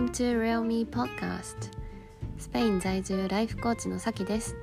[0.00, 1.70] Welcome to Real Me Podcast.
[2.38, 4.56] スペイン在住ライフコーチのさきです。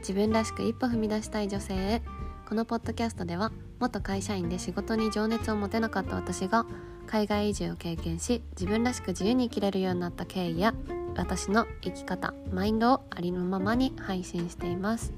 [0.00, 2.02] 自分らしく一歩踏み出したい女性へ。
[2.46, 3.50] このポッドキャストでは
[3.80, 6.66] 元会社員で仕事に情熱を持てなかった私が
[7.06, 10.74] 海外移住を経験し自分らしく自由に生きれるようになった経緯や
[11.16, 15.14] 私の生き方マインドをありのままに配信しています。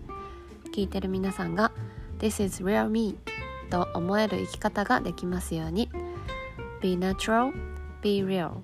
[0.73, 1.73] 聞いてる皆さんが
[2.21, 3.19] This is real me
[3.69, 5.91] と思える生き方ができますように。
[6.81, 7.53] Be natural,
[8.01, 8.61] be real.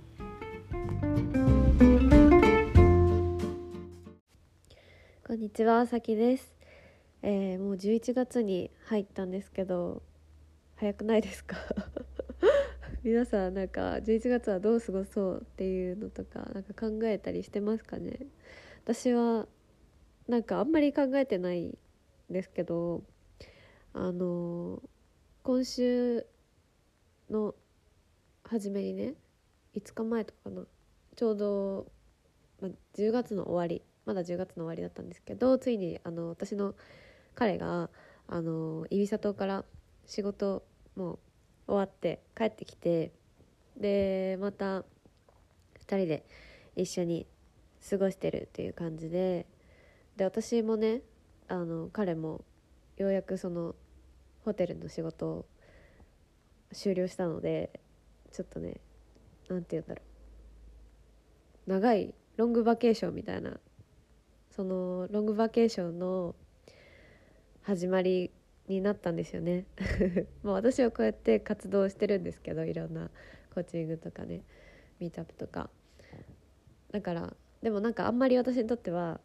[5.27, 6.55] こんにちは、さきです、
[7.23, 10.03] えーもう11月に入ったんですけど
[10.77, 11.57] 早くないですか？
[13.03, 18.19] 皆さんなんか11月はどう過ごそうっていうのとかなんか考えたりしてますかね？
[18.85, 19.49] 私は
[20.29, 21.79] なんかあんまり考えてないん
[22.31, 23.03] ですけど
[23.95, 24.83] あの
[25.43, 26.27] 今週
[27.31, 27.55] の
[28.45, 29.15] 初めにね
[29.75, 30.67] 5日前とかかな
[31.17, 31.87] ちょうど、
[32.61, 36.75] ま、10月の終わりまだ10月の終わりだったんですけどついにあの私の
[37.35, 37.91] 彼が
[38.29, 39.65] あのイビサ島から
[40.07, 40.65] 仕事
[40.97, 41.19] もう
[41.67, 43.13] 終わって帰ってきて
[43.77, 44.85] でまた2
[45.87, 46.25] 人で
[46.77, 47.27] 一緒に
[47.89, 49.47] 過ごしてるっていう感じで
[50.17, 51.03] で私もね
[51.49, 52.45] あの彼も
[52.97, 53.75] ようやくその
[54.45, 55.47] ホテルの仕事を
[56.73, 57.81] 終了したので
[58.33, 58.81] ちょっとね
[59.49, 60.12] なんて言うんだろう。
[61.67, 63.59] 長いロングバケーションみたいな
[64.51, 66.35] そのロングバケーションの
[67.63, 68.31] 始まり
[68.69, 69.67] になったんですよね。
[70.43, 73.11] まあ私はこうやって活動してるんですけどいろんな
[73.55, 74.43] コーチングとかね
[74.99, 75.71] ミートアップとか。
[76.91, 79.21] だからでもなんかあんまり私にとっては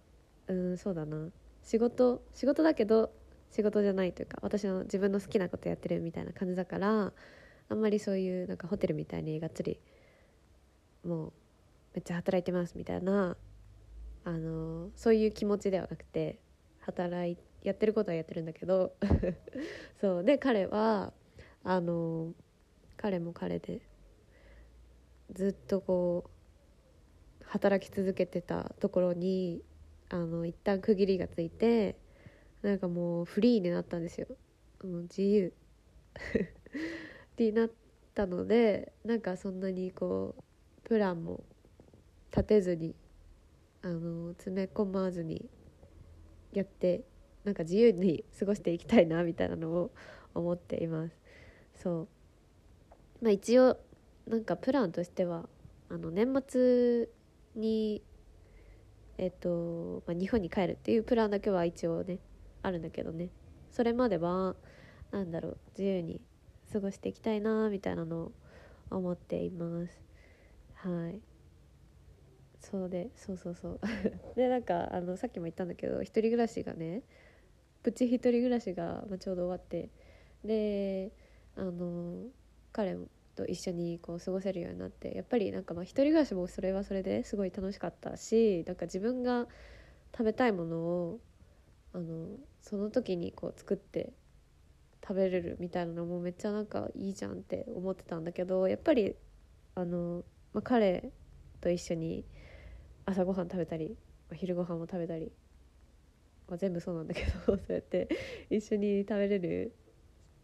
[0.48, 1.30] うんそうだな。
[1.64, 3.12] 仕事仕事だけど
[3.52, 7.14] 仕事じゃないというか私の自分の好きなことやってるみたいな感じだから
[7.70, 9.80] あんまりそういうなんかホテルみたいにがっつり
[11.04, 11.34] もう
[11.94, 13.36] めっちゃ働いてますみたいな
[14.24, 16.40] あのそういう気持ちではなくて
[16.81, 18.94] 働いやってることはやってるんだけど
[20.00, 21.14] そうで彼は
[21.64, 22.34] あの
[22.97, 23.81] 彼も彼で
[25.31, 26.30] ずっとこ
[27.42, 29.64] う働き続けてたところに
[30.09, 31.97] あの一旦区切りがついて
[32.62, 34.28] なんかもうフリーになったんですよ。
[34.84, 35.53] もう自由。
[37.38, 37.72] になっ
[38.14, 40.42] たのでなんかそんなにこう
[40.84, 41.44] プランも
[42.32, 42.96] 立てずに
[43.82, 45.50] あの詰め込まずに
[46.54, 47.04] やって
[47.44, 49.92] なんか自由に過ごしていきたいなみたいなのを
[50.36, 51.16] 思っています。
[51.76, 52.08] そう。
[53.22, 53.78] まあ一応
[54.28, 55.48] なんかプランとしては
[55.90, 57.10] あの年末
[57.56, 58.04] に
[59.18, 62.20] えっと、まあ、日本に帰るっていうプランだけは一応ね
[62.62, 63.30] あるんだけどね。
[63.72, 64.56] それまでは
[65.12, 66.22] なんだろう自由に
[66.72, 68.32] 過ごしていきたいなみたいなのを
[68.92, 70.02] 思っています。
[70.76, 71.22] はい。
[72.69, 73.79] そうでそうそうそう。
[74.35, 77.03] でなんかあのさっきも言ったんだけど一人暮らしがね
[77.83, 79.89] プチ一人暮らしが、まあ、ちょうど終わって。
[80.44, 81.11] で
[81.55, 82.28] あの
[82.72, 82.95] 彼
[83.35, 85.16] と一緒にこう過ごせるようになって。
[85.16, 89.47] やっぱりなんかまあ一人暮らしもそれはそれですごい楽しかったしなんか自分が
[90.11, 91.19] 食べたいものを
[91.94, 94.11] あのその時にこう作って
[95.01, 99.16] 食べれるみたいなのもめっちゃなんかいいじゃんって思ってたんだけどやっぱり
[99.75, 100.23] あの、
[100.53, 101.11] まあ、彼
[101.61, 102.25] と一緒に
[103.09, 103.95] 朝ごはん食べたり
[104.34, 105.31] 昼ごはんも食べたり、
[106.50, 108.09] まあ、全部そうなんだけど そうやって
[108.50, 109.72] 一緒に食べれる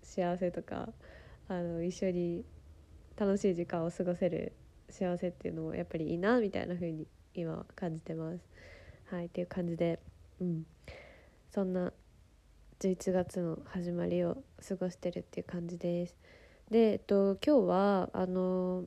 [0.02, 0.94] 幸せとか
[1.50, 2.46] あの一緒に
[3.18, 4.54] 楽しい時間を過ごせる
[4.90, 8.48] 幸せっていうのもやっぱりいいなみたいな風に今は感じてます。
[9.08, 10.00] はいっていう感じで、
[10.40, 10.66] うん、
[11.52, 11.92] そんな
[12.80, 16.16] 11月の始まりを過ごしてるっていう感じです。
[16.72, 18.86] で、えっと、今日はあの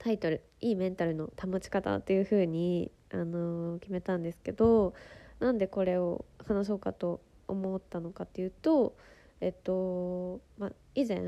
[0.00, 4.94] タイトル「いいメンタルの保ち方」っていう風にあの決めたんですけど
[5.38, 8.96] なんでこれを話そうかと思ったのかっていうと
[9.40, 11.18] えっと、ま、以前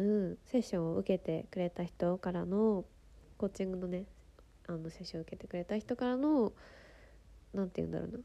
[0.44, 2.84] セッションを受けてくれた人からの
[3.38, 4.04] コーチングのね
[4.66, 6.52] あのセッションを受けてくれた人からの
[7.52, 8.18] なんて言うんだろうな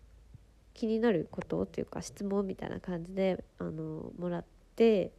[0.74, 4.46] 気になることっていうか質問みたいな感じであのもらっ
[4.76, 5.12] て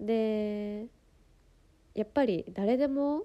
[0.00, 0.86] で
[1.94, 3.24] やっぱり誰でも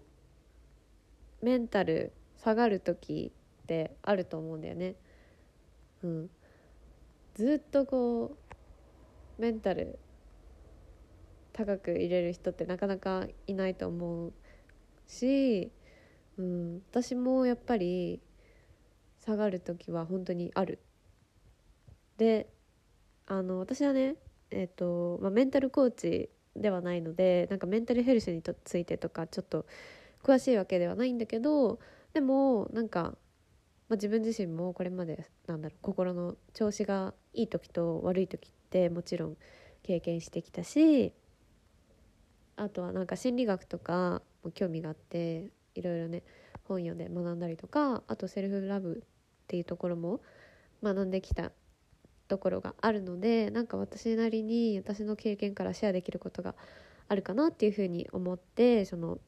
[1.44, 4.95] メンタル下がる時ってあると思うんだよね。
[6.01, 6.30] うん、
[7.36, 8.38] ずっとこ
[9.38, 10.00] うメンタル
[11.51, 14.34] 高く入れる人ってなかなかいないと思う
[15.06, 15.69] し、
[16.38, 18.22] うん、私もやっぱり
[19.19, 20.80] 下がる時は本当にある。
[22.18, 22.48] で
[23.28, 24.16] あの私はね、
[24.50, 29.66] えーとまあ、メンタルコーチではないのでなんかメンタルヘルスについてとかちょっと
[30.23, 31.79] 詳しいわけではないんだけど
[32.13, 33.15] でもなんか、
[33.89, 39.37] まあ、自分自身もこれまでなんだろう心の調子がいい時と悪い時ってもちろん
[39.83, 41.13] 経験してきたし
[42.55, 46.23] あとはなんか心理学とかも興味があっていろいろね
[46.65, 49.07] 本読んで学んだりとかあとセルフラブっ
[49.47, 50.21] ていうところも
[50.81, 51.51] 学んできた
[52.27, 56.55] ところがあるのでなんか私なりに私の経験からシェアできることが
[57.07, 59.19] あるかなっていうふうに思ってその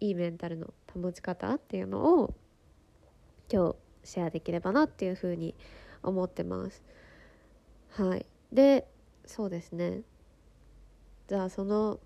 [0.00, 2.34] いいメンタルの保ち方っていうのを
[3.52, 5.54] 今日シェアできればなっていうふうに
[6.02, 6.82] 思ってます。
[7.90, 8.26] はい。
[8.52, 8.88] で
[9.26, 10.02] そうですね。
[11.28, 12.00] じゃあその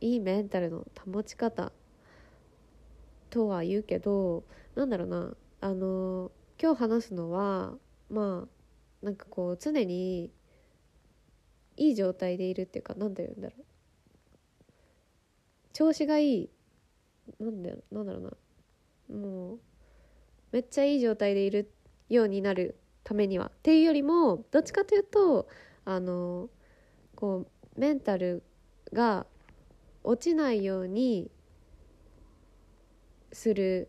[0.00, 1.72] いいメンタルの保ち方
[3.30, 4.44] とは言うけど
[4.74, 5.36] なんだろうな。
[5.60, 6.30] あの
[6.60, 7.72] 今日話すのは
[8.10, 8.46] ま
[9.02, 10.30] あなんかこう常に
[11.76, 13.64] いい状態でいるっていうか何て言うんだろう。
[15.72, 16.50] 調子がいい
[17.40, 19.58] なんだなんだろうなもう
[20.52, 21.70] めっちゃいい状態でいる
[22.08, 25.48] ようになるためにはっていうよりもどっちかというと
[25.84, 26.48] あの
[27.14, 28.42] こうメンタル
[28.92, 29.26] が
[30.02, 31.30] 落ちないように
[33.32, 33.88] する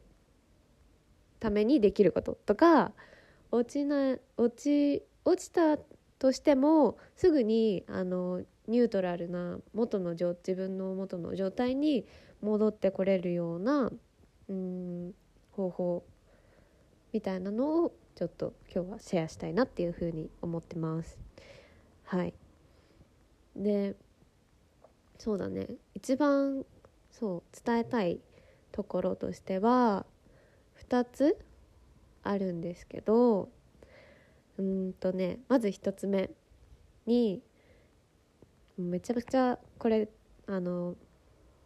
[1.40, 2.92] ためにできることとか
[3.52, 5.78] 落ちな落ち落ちた
[6.18, 12.06] としてもすぐにあのニュートラルな元の自分の元の状態に
[12.46, 13.92] 戻ってこれるような
[14.48, 15.14] うん
[15.52, 16.06] 方法
[17.12, 21.18] みたいなのをちょっと今日はシェアしたいなっていうふうに思ってます。
[22.04, 22.34] はい
[23.56, 23.96] で
[25.18, 26.66] そうだね一番
[27.12, 28.20] そう伝えたい
[28.72, 30.06] ところとしては
[30.90, 31.38] 2つ
[32.24, 33.50] あるんですけど
[34.58, 36.30] うんとねまず1つ目
[37.06, 37.42] に
[38.78, 40.10] めちゃくちゃこれ
[40.48, 40.96] あの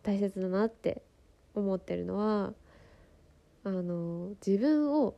[0.04, 1.01] 大切だなって
[1.56, 2.54] 思ってるのは
[3.63, 5.16] あの自分を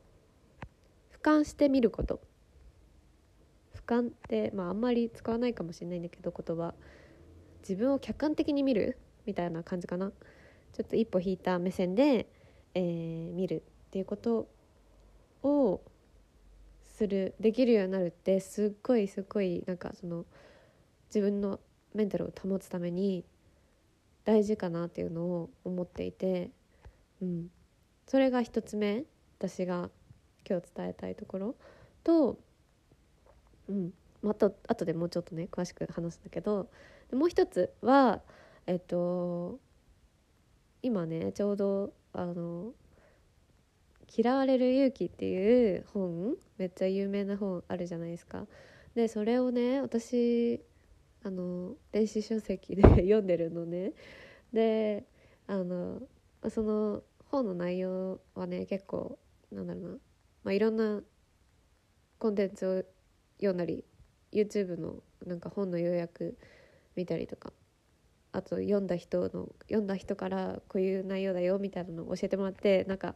[1.11, 2.19] 俯瞰してみること。
[3.75, 6.73] 俯瞰って、まあ、あんまり使わないかもしれないんだけど言葉。
[7.61, 10.11] 自分を客観的に見るみたいな感じかな。
[10.73, 12.27] ちょっと一歩引いた目線で、
[12.73, 14.47] えー、見るっていうこと
[15.43, 15.81] を
[16.81, 20.25] するできるようになるってすっごいすっごいなんかその
[21.07, 21.59] 自分の
[21.93, 23.25] メンタルを保つために
[24.25, 26.51] 大事かなっていうのを思っていて、
[27.21, 27.47] うん、
[28.07, 29.03] それが一つ目
[29.39, 29.89] 私が
[30.47, 31.55] 今日伝えたいところ。
[32.03, 32.37] と、
[33.67, 33.93] うん。
[34.21, 36.69] また後でもうちょっとね詳しく話すんだけど
[37.11, 38.21] もう一つは
[38.67, 39.59] えっと
[40.81, 42.73] 今ねちょうどあの
[44.15, 48.45] 「嫌われる勇気」っていう本めっちゃ有名な本あるじゃないですか。
[48.93, 50.61] でそれをね私
[51.23, 53.93] あの電子書籍で 読んでるのね。
[54.53, 55.05] で
[55.47, 56.01] あの
[56.49, 59.17] その本の内容はね結構
[59.51, 59.89] なんだろうな、
[60.43, 61.01] まあ、いろんな
[62.19, 62.83] コンテンツを
[63.37, 63.85] 読んだり
[64.31, 66.37] YouTube のなんか本の要約
[66.95, 67.53] 見たりとか
[68.31, 73.15] あと読んだ人の読んだ人からこういう内容だよみたいなのを教えてもらってなんか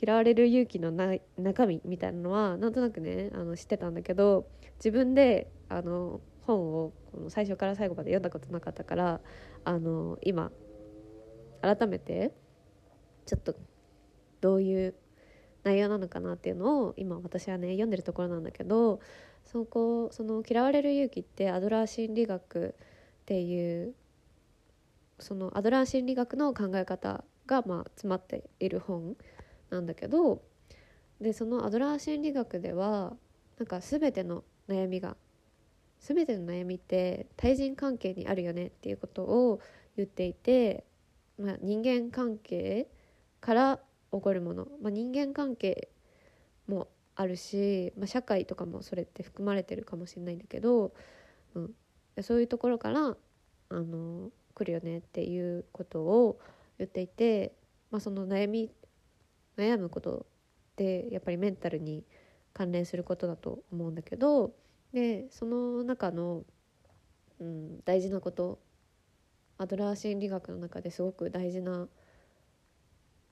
[0.00, 4.46] 嫌われる勇気のな中身みたいなのはなんとなくねあの知ってたんだけど
[4.76, 9.20] 自分であの本をこの最初から最後まで読んだことなかったから
[9.64, 10.50] あの今
[11.62, 12.32] 改めて
[13.26, 13.56] ちょっと
[14.40, 14.94] どういう
[15.64, 19.00] 内容なのかなっていうのを今私はね読んでるところなんだけど
[19.44, 22.74] そこその「嫌われる勇気」ってアドラー心理学
[23.22, 23.94] っていう
[25.18, 29.16] そのアドラー心理学の考え方がまあ詰まっている本
[29.70, 30.42] なんだけど
[31.20, 33.16] でそのアドラー心理学では
[33.58, 35.16] なんか全ての悩みが
[36.06, 39.60] 全ての悩みって対人関係にあるよねっていうことを
[39.96, 40.84] 言っていて、
[41.36, 42.86] まあ、人間関係
[43.40, 43.80] から
[44.12, 45.88] 起こるもの、まあ、人間関係
[46.68, 46.86] も
[47.16, 50.92] あるし、まあ、社会とかもそれって含まれてるかもしれないんだけど、
[51.54, 51.70] うん、
[52.22, 53.16] そういうところから
[53.70, 56.38] あの来るよねっていうことを
[56.78, 57.52] 言っていて、
[57.90, 58.70] まあ、その悩み
[59.56, 62.04] 悩むことってやっぱりメンタルに
[62.52, 64.52] 関連することだと思うんだけど
[64.92, 66.44] でその中の、
[67.40, 68.58] うん、大事なこと
[69.58, 71.88] アドラー心理学の中ですごく大事な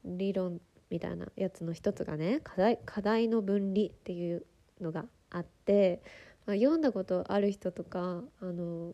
[0.05, 4.47] 理論みたいなやつの一つがね課題課題の分離っていう
[4.81, 6.03] のがあって、
[6.47, 8.93] まあ、読んだことある人とかあのも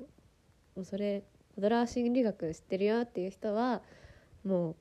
[0.76, 1.22] うそれ
[1.58, 3.82] アドラー心理学知ってるよっていう人は
[4.44, 4.76] もう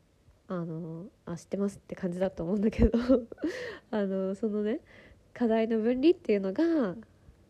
[0.48, 2.98] あのあ知ってますって感じだと思うんだけど
[3.92, 4.80] あのそのね
[5.34, 6.96] 課題の分離っていうのが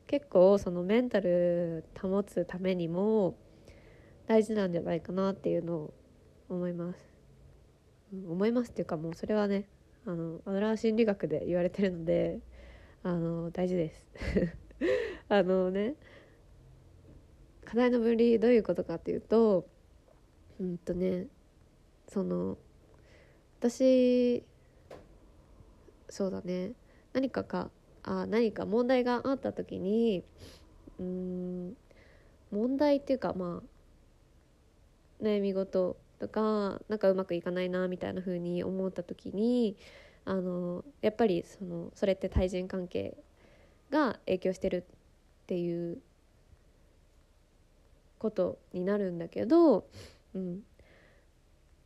[0.10, 3.38] 結構そのメンタル保つためにも
[4.26, 5.94] 大事なんじゃないかなっていうのを
[6.50, 7.00] 思います。
[8.12, 9.70] 思いますっていうかもうそれはね
[10.08, 12.40] あのアドラー心理学で言われてるので
[13.04, 14.08] あの大事です
[15.30, 15.94] あのね
[17.64, 19.68] 課題の分離どういうことかっていうと
[20.60, 21.28] うんとね
[22.08, 22.58] その
[23.60, 24.44] 私
[26.10, 26.72] そうだね
[27.14, 27.70] 何かか
[28.04, 30.24] あ何か問題があった時に
[31.00, 31.78] うん
[32.52, 39.78] 問題っていうかまあ悩み事とかなんかうまくいかないなみたいな風に思った時に
[40.26, 43.18] あのやっぱりそのそれって対人関係
[43.90, 44.86] が影響してる
[45.44, 46.00] っていう
[48.20, 49.88] ことになるんだけど、
[50.36, 50.60] うん、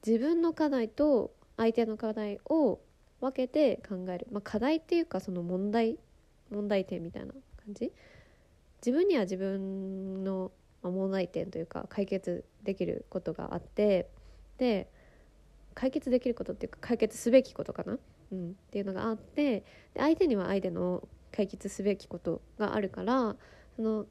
[0.06, 2.80] 自分の課題と相手の課題を
[3.24, 5.98] 分けて考える、まあ、課題っていうかその問題
[6.52, 7.92] 問題点みたいな感じ。
[8.86, 10.52] 自分には自分の
[10.82, 14.10] 問題点というか解決できることがあって
[14.58, 14.92] で
[15.74, 17.98] 解決できることっていうか解決すべきことかな、
[18.34, 19.66] うん、っていうのがあってで
[20.00, 23.38] 相手には相手の解決すべきことがあるから
[23.78, 24.06] その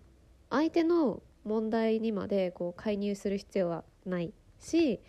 [0.49, 5.01] 相手の問題にまでこう介入する必要はないし、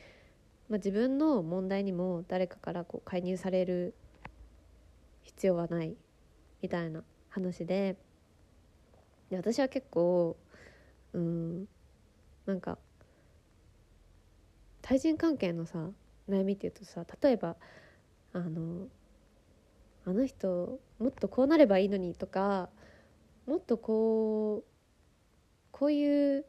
[0.70, 3.93] まあ、自分の問題にも誰かからこう介入される
[5.24, 5.96] 必要はない
[6.62, 7.98] みたいな話で。
[9.29, 10.38] で私は結構
[11.13, 11.67] うん
[12.46, 12.77] なんか
[14.82, 15.89] 対人関係のさ
[16.29, 17.55] 悩みっていうとさ例えば
[18.34, 18.88] あの
[20.05, 22.70] あの人もっとこうなればいいのにとか
[23.48, 24.70] もっとこう
[25.72, 26.46] こういう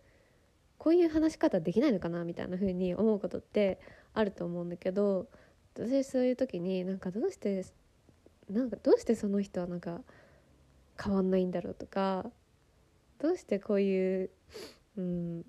[0.79, 3.79] こういう話し方できないのかなみたいな風に思うことって
[4.15, 5.29] あると思うんだけど
[5.75, 7.65] 私そういう時になんかどうして
[8.49, 10.01] なんかどうしてその人はなんか
[11.03, 12.25] 変わんないんだろうとか
[13.19, 14.31] どうしてこういう、
[14.97, 15.45] うん、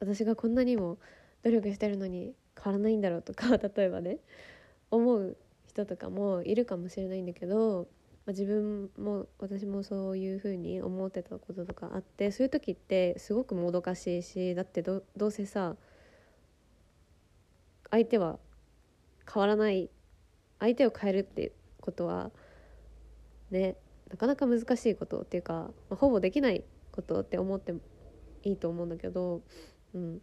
[0.00, 0.98] 私がこんなにも
[1.44, 4.18] 努力してるのに変わらないんだろうとか 例えばね
[4.90, 7.86] 思う人とかもいるかもしれないんだけど、
[8.24, 15.76] まあ、自分も私もそういうふうに思ってたこととかあってそういう時ってすごくもどかしいしだってどどうせさ
[17.90, 18.38] 相手は
[19.32, 19.90] 変わらない
[20.58, 22.30] 相手を変えるっていうことは
[23.50, 23.76] ね
[24.10, 27.80] なかなか難しいことっていうか、まあ、ほぼできないことって思っても
[28.44, 29.42] いいと思うんだけど、
[29.94, 30.20] うん、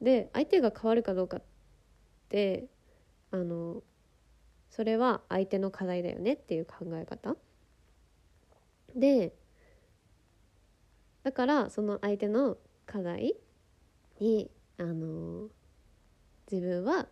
[0.00, 1.42] で相手が変わるかどうかっ
[2.28, 2.64] て
[3.30, 3.82] あの
[4.70, 7.36] それは相手の課題だよねっていう考え方。
[8.96, 9.32] で
[11.22, 12.56] だからその相手の
[12.86, 13.36] 課題
[14.18, 15.48] にあの
[16.52, 17.06] 自分は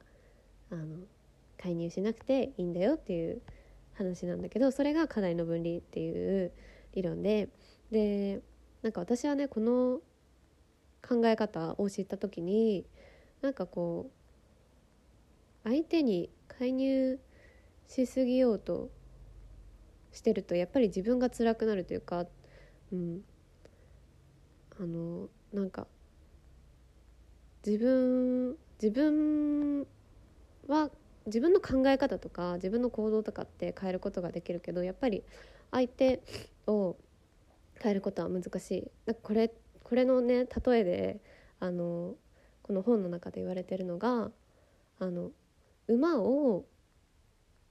[0.71, 0.99] あの
[1.59, 3.41] 介入しなくていいんだよっていう
[3.95, 6.53] 話なんだけどそれが課題の分離っていう
[6.93, 7.49] 理論で
[7.91, 8.41] で
[8.83, 10.01] なんか私はねこの
[11.07, 12.85] 考え方を知った時に
[13.41, 14.11] なんかこ
[15.65, 17.19] う相手に介入
[17.89, 18.91] しすぎようと
[20.13, 22.27] してるとやっぱり自分が辛くなるというか、
[22.93, 23.21] うん、
[24.79, 25.87] あのなんか
[27.67, 29.87] 自分自分
[30.67, 30.91] は
[31.27, 35.23] 自分の考え方とか自分の行動とかって変えることができるけどやっぱり
[35.71, 36.21] 相手
[36.67, 36.97] を
[37.81, 39.53] 変えることは難しいなんかこれ
[39.85, 41.21] これのね例えで
[41.59, 42.15] あの
[42.63, 44.31] この本の中で言われてるのが
[44.99, 45.31] あの
[45.89, 46.65] 馬を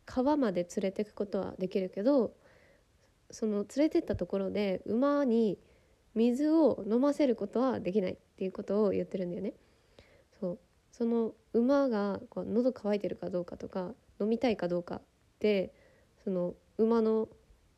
[0.05, 2.33] 川まで連れてくことはできるけど
[3.31, 5.57] その連れてったところで馬に
[6.15, 9.53] 水を飲ませることはできないっていうことを言ってるんだよね。
[10.99, 15.01] その馬がこう喉乾いてるかどうかとか飲みたいかどうかっ
[15.39, 15.73] て
[16.25, 17.29] その馬の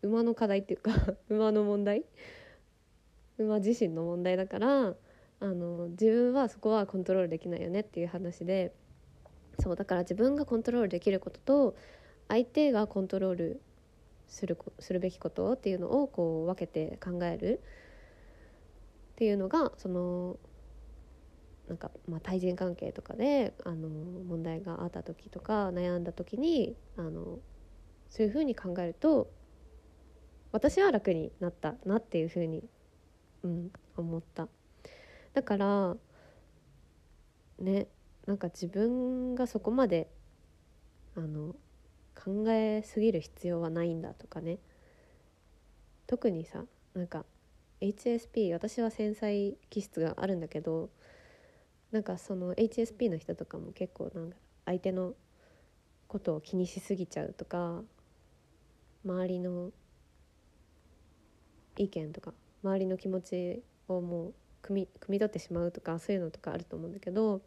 [0.01, 0.91] 馬の課題っていうか
[1.29, 2.03] 馬の問題
[3.37, 4.95] 馬自身の問題だから
[5.39, 8.73] あの自分はそこはコントロールできないよねっていう話で
[9.59, 11.75] そうだから自分がコントロールできることと
[12.27, 13.61] 相手がコントロール
[14.27, 17.61] するするべきことっていうのをこう分けて考える
[19.11, 20.39] っていうのがその
[21.71, 27.39] なんか、まあ、対人関係とかであの問題があった時とか悩んだ時にあの
[28.09, 29.31] そういうふうに考えると
[30.51, 32.65] 私は楽になったなっていうふうに、
[33.43, 34.49] うん、思った。
[35.33, 35.95] だから
[37.57, 37.87] ね
[38.25, 40.09] なんか自分がそこまで
[41.15, 41.55] あの
[42.21, 44.59] 考えすぎる必要はないんだとかね。
[46.05, 47.23] 特にさなんか
[47.79, 50.89] HSP 私は繊細気質があるんだけど
[51.91, 55.13] なんかその HSP の人とかも結構なんか相手の
[56.07, 57.81] ことを気にしすぎちゃうとか
[59.05, 59.71] 周りの
[61.77, 62.33] 意見とか
[62.63, 64.33] 周りの気持ちをもう
[64.63, 67.41] 汲み汲み取ってしまうとかそういうのとかあると思うんだけど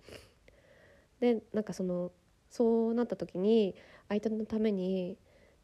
[1.21, 2.11] でなんかその
[2.51, 3.75] そうなった時に
[4.09, 5.17] 相手のために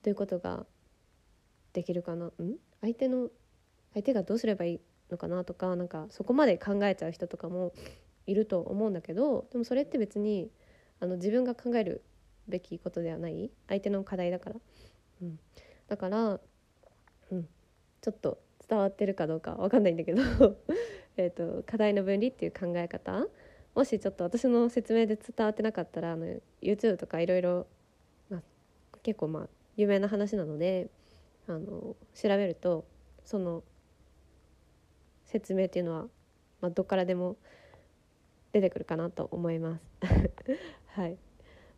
[0.03, 0.65] どういうことが
[1.73, 2.33] できるかなん？
[2.81, 3.29] 相手の
[3.95, 7.73] 相手がどうすればいいのかなとかなんかそこまで考えちゃう人とかも
[8.27, 10.51] いると思うんだけどでもそれって別に
[11.01, 12.03] あの自分が考える
[12.49, 13.51] べきことではない。
[13.69, 14.57] 相手の課題だから、
[15.23, 15.39] うん、
[15.89, 16.41] だから、
[17.31, 17.49] うん、
[18.01, 20.23] ちょっと伝わってるかどうかわかんないんだけど。
[21.17, 23.27] えと課題の分離っていう考え方。
[23.75, 26.27] もしちょっと私の説明で伝わってなかったらあの
[26.61, 27.67] YouTube とかいろいろ
[29.03, 30.91] 結構まあ有名な話なので
[31.47, 32.85] あの調べると
[33.25, 33.63] その
[35.25, 36.03] 説明っていうのは、
[36.61, 37.37] まあ、どっからでも
[38.53, 39.83] 出てくるかなと思います。
[40.89, 41.19] はい。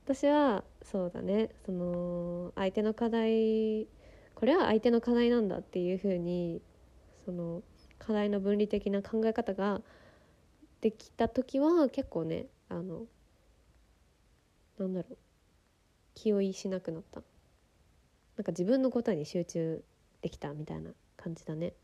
[0.04, 1.50] 私はそうだね。
[1.64, 3.86] その相手の課題
[4.34, 6.60] これは相手の課題なんだっていうふうに
[7.24, 7.62] その
[7.98, 9.80] 課題の分離的な考え方が
[10.80, 13.06] できた時は結構ねあの
[14.78, 15.18] なんだろう。
[16.14, 17.22] 気負いしなくなった。
[18.36, 19.84] なんか自分のことに集中
[20.20, 21.74] できたみたいな感じだね。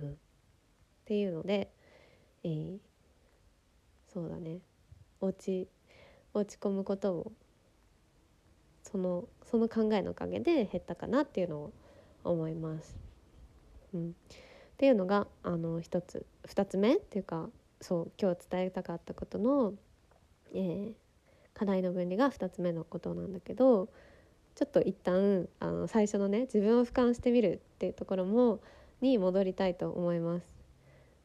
[0.00, 0.14] うん、っ
[1.04, 1.72] ていうので、
[2.44, 2.78] えー、
[4.16, 4.60] そうだね
[5.20, 5.68] 落ち
[6.32, 7.32] 落ち込むことを
[8.82, 11.72] そのその考えのおかげで減ったかなっていうのを
[12.24, 12.96] 思います。
[13.92, 14.12] うん、っ
[14.78, 17.50] ていうのがあの一つ二つ目っていうか
[17.82, 19.74] そう今日伝えたかったことの、
[20.54, 20.94] えー、
[21.52, 23.90] 課題の分離が2つ目のことなんだけど
[24.54, 28.60] ちょっと一旦あの最初のね自分を俯瞰してみるっていうところも
[29.02, 30.46] に戻りたいと思います。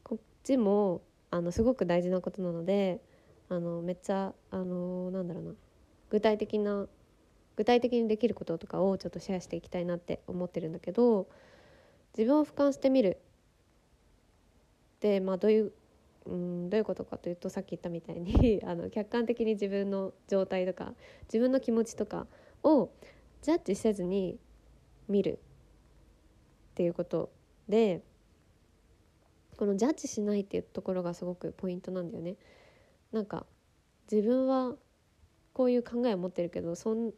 [0.03, 3.01] こっちもあのすごく大事なことなので
[3.49, 5.51] あのめっちゃあのなんだろうな
[6.09, 6.87] 具体的な
[7.55, 11.27] 具体的にできることとかをちょっとシェアしていきたいなって思ってるんだけど
[12.17, 13.19] 自分を俯瞰してみる
[14.99, 15.71] でまあどういう
[16.25, 22.27] うんどういうことかというとさっき言ったみたいに あの客観的に自分の状態とか自分の気持ちとか
[22.63, 22.89] を
[23.41, 24.37] ジャッジせずに
[25.07, 25.39] 見る
[26.71, 27.31] っていうこと
[27.67, 28.01] で
[29.61, 32.35] このジャッジしないっていうところがすごくポイントなんだよね。
[33.11, 33.45] なんか
[34.11, 34.73] 自分は
[35.53, 37.11] こういう考えを持ってるけどそん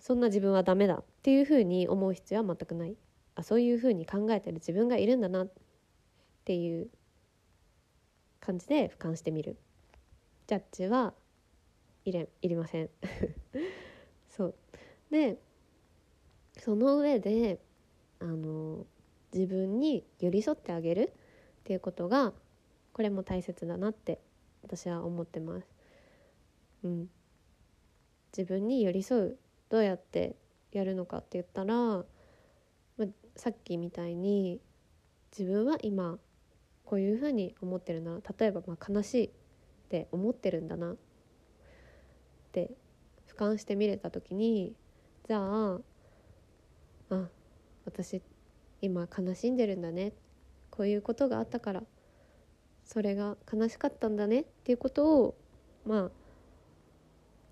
[0.00, 2.96] そんな自分はダメだっていうふうに思う必要は全くない。
[3.34, 5.52] あそういうふうに考えてる自分がいるんだなっ
[6.46, 6.88] ていう
[8.40, 9.58] 感じで俯瞰してみる。
[10.46, 11.12] ジャッジは
[12.06, 12.88] いれいりません。
[14.30, 14.54] そう。
[15.10, 15.38] で
[16.58, 17.60] その上で
[18.18, 18.86] あの
[19.34, 21.12] 自分に寄り添ってあげる
[21.64, 22.34] っていうことが
[22.92, 24.20] これも大切だなって
[24.62, 25.66] 私は思ってます。
[26.84, 27.08] うん、
[28.36, 29.38] 自分に寄り添う
[29.70, 30.36] どうやって
[30.72, 32.04] やるのかって言ったら、ま
[33.00, 33.04] あ、
[33.36, 34.60] さっきみたいに
[35.36, 36.18] 自分は今
[36.84, 39.30] こういうふうに思ってるな例えばまあ悲しいっ
[39.88, 40.96] て思ってるんだなっ
[42.52, 42.70] て
[43.26, 44.74] 俯瞰して見れた時に
[45.26, 45.80] じゃあ
[47.08, 47.28] あ
[47.86, 48.20] 私
[48.82, 50.12] 今悲しんでるんだね
[50.76, 51.84] こういうことがあったから
[52.84, 55.36] それが悲しかったんだねっていうことを
[55.86, 56.10] まあ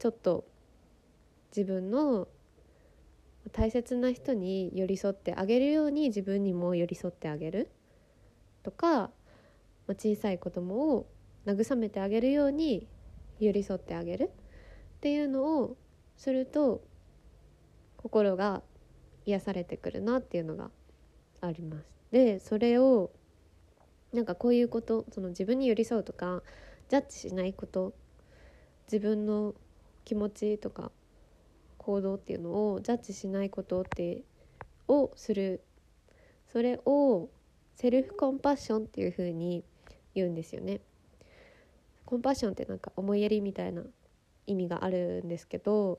[0.00, 0.44] ちょっと
[1.56, 2.26] 自分の
[3.52, 7.70] 大切な人に寄り添ってあげるように自分にも寄り添ってあげる
[8.64, 9.10] とか
[9.86, 11.06] ま小さい子供を
[11.46, 12.88] 慰めてあげるように
[13.38, 14.30] 寄り添ってあげる
[14.96, 15.76] っていうのを
[16.16, 16.82] すると
[17.96, 18.62] 心が
[19.26, 20.70] 癒されてくるなっていうのが
[21.40, 22.01] あります。
[22.12, 23.10] でそれを
[24.12, 26.42] なんかこういうことその自分に寄り添うとか
[26.88, 27.94] ジャッジしないこと
[28.86, 29.54] 自分の
[30.04, 30.92] 気持ちとか
[31.78, 34.22] 行動っていうのをジャッジしないことって
[34.88, 35.62] をする
[36.52, 37.30] それを
[37.74, 39.64] セルフコンパッションっていう風に
[40.14, 40.80] 言うんですよね。
[42.04, 43.82] コンパッションってなんか思いやりみたいな
[44.46, 45.98] 意味があるんですけど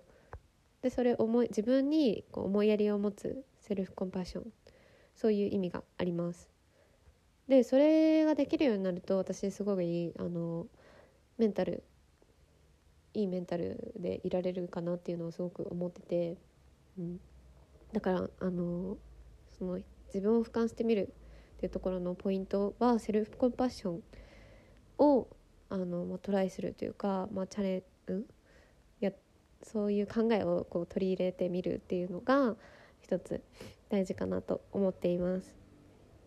[0.83, 4.53] でそれ思い自分にこう思いやりを持つセルフコンパッション
[5.15, 6.49] そういう意味があります。
[7.47, 10.65] でそれができるようになると私すごいあの
[11.37, 11.83] メンタル
[13.13, 16.37] いいメンタルでいられるかなっていうのをすごく思ってて、
[16.97, 17.19] うん、
[17.91, 18.97] だからあの
[19.57, 21.13] その自分を俯瞰してみる
[21.57, 24.03] っていうところのポイントはセルフコンパッション
[24.97, 25.27] を
[25.69, 28.23] あの、まあ、トライするというか、まあ、チャレン
[28.99, 29.11] や
[29.61, 32.55] そういう考えをこう取り入れてみるっていうのが
[33.01, 33.41] 一つ。
[33.93, 35.55] 大事かなと思っています。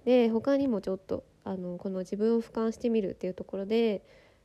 [0.04, 4.04] で他にもちょっとあのこの自分を俯瞰してみるっていうところで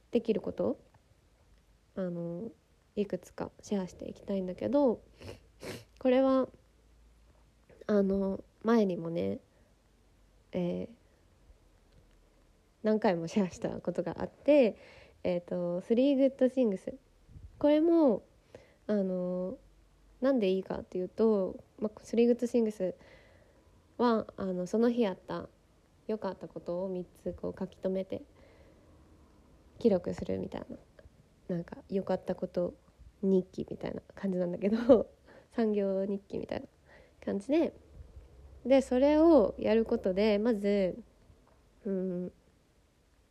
[0.10, 0.80] できること
[1.96, 2.50] あの
[2.96, 5.02] いくつかシェアしていきたいんだけど
[6.00, 6.48] これは
[7.86, 9.38] あの前にもね
[10.52, 10.94] えー、
[12.82, 14.76] 何回もシェアしたことがあって
[15.24, 16.92] 「えーと、3 Good Things」
[17.60, 18.24] これも
[18.88, 19.60] あの
[20.22, 22.94] なんでいいかっていうと、まあ、スリーグッドシングス
[23.98, 25.48] はあのその日あった
[26.08, 28.22] 良かったことを3つこう書き留めて
[29.80, 30.78] 記録するみたいな
[31.56, 32.74] なんか良かったこと
[33.24, 35.08] 日記みたいな感じなんだけど
[35.56, 36.68] 産業日記みたいな
[37.26, 37.74] 感じで
[38.66, 40.96] でそれをやることでまず、
[41.86, 42.32] うん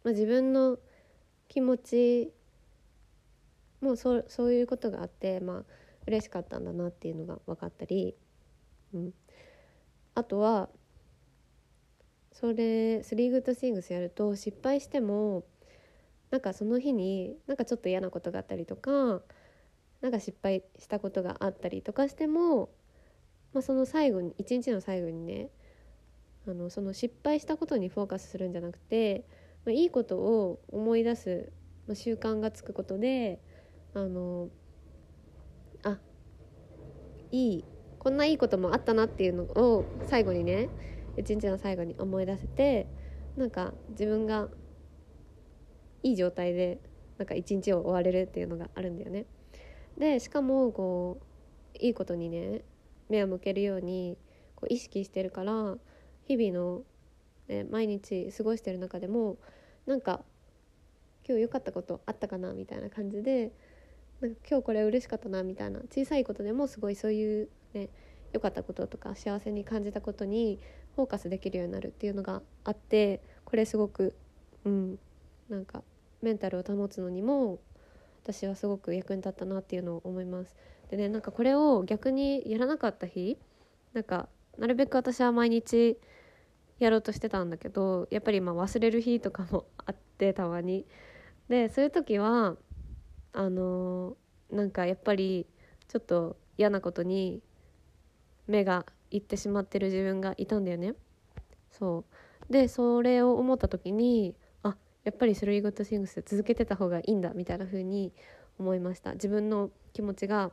[0.03, 0.79] まあ、自分の
[1.49, 2.33] 気持ち
[3.81, 5.65] もうそそういうことがあってまあ
[6.11, 8.17] 嬉しかったんだなっていうのが分かったり、
[8.93, 9.15] うん、
[10.15, 10.69] あとは
[12.33, 15.45] それスリーグッドシングスやると失敗しても
[16.31, 19.21] なんかその日になんかちょっと嫌なことがあったりとか
[20.01, 22.71] なんか失敗したことがあったりとかしても、
[23.53, 25.51] まあ、その最後に一日の最後にね
[26.49, 29.27] あのその失敗したことにフォーカスするんじゃなくて、
[29.65, 31.53] まあ、いいことを思い出す、
[31.87, 33.41] まあ、習慣がつくことで
[33.95, 34.49] あの
[35.83, 35.99] あ
[37.31, 37.65] いい
[37.99, 40.71] こんないいこともあったなっていうのを最後にね
[41.17, 42.89] 一日の最後に思い出せて
[43.37, 44.49] なんか自分が
[46.03, 46.81] いい状態で
[47.19, 49.27] なんか一日を終われるっていうのがあるんだよね。
[49.99, 51.21] でしかもこ
[51.75, 52.63] ういいことにね
[53.11, 54.17] 目を向けるように
[54.55, 55.77] こう意識してるから
[56.25, 56.83] 日々の、
[57.49, 59.37] ね、毎日過ごしてる中でも
[59.87, 60.23] なんか
[61.29, 63.53] 今日良かったことあったかなみたいな感じで
[64.21, 67.89] なんか今日これ嬉しかったなみたいな小さいことでもすごいそういうね
[68.33, 70.61] 良かったこととか幸せに感じたことに
[70.95, 74.15] フォーカスできるようになるっていうのがあってこれすごく
[74.65, 74.99] うん
[75.49, 75.83] なんか
[76.23, 77.59] メンタルを保つのにも
[78.23, 80.55] 私はすごく役に立ったなっていうのを思います。
[80.91, 83.39] でねなんかこれを逆にやらなかった日
[83.95, 84.29] なんか
[84.59, 85.99] なるべく私は毎日
[86.79, 90.87] やろうとしてたんだけどやっぱりまあ忘れる日とかもあってたまに。
[91.49, 92.57] でそういう時は
[93.33, 94.17] あの、
[94.51, 95.47] なんかやっぱり
[95.89, 97.43] ちょっと嫌なことに
[98.47, 100.95] 目がいってしまってる自分がいたんだよね。
[101.71, 102.05] そ
[102.49, 102.53] う。
[102.53, 108.13] でそれを思った時にあやっぱりスリーグッドシングス続けてた方がいいんだみたいな風に
[108.59, 109.13] 思いました。
[109.13, 110.51] 自分の気持ちが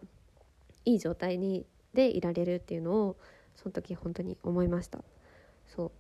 [0.85, 3.17] いい状態にでいられるっていうのを
[3.55, 4.99] その時本当に思いました。
[5.65, 5.87] そう。
[5.87, 5.91] っ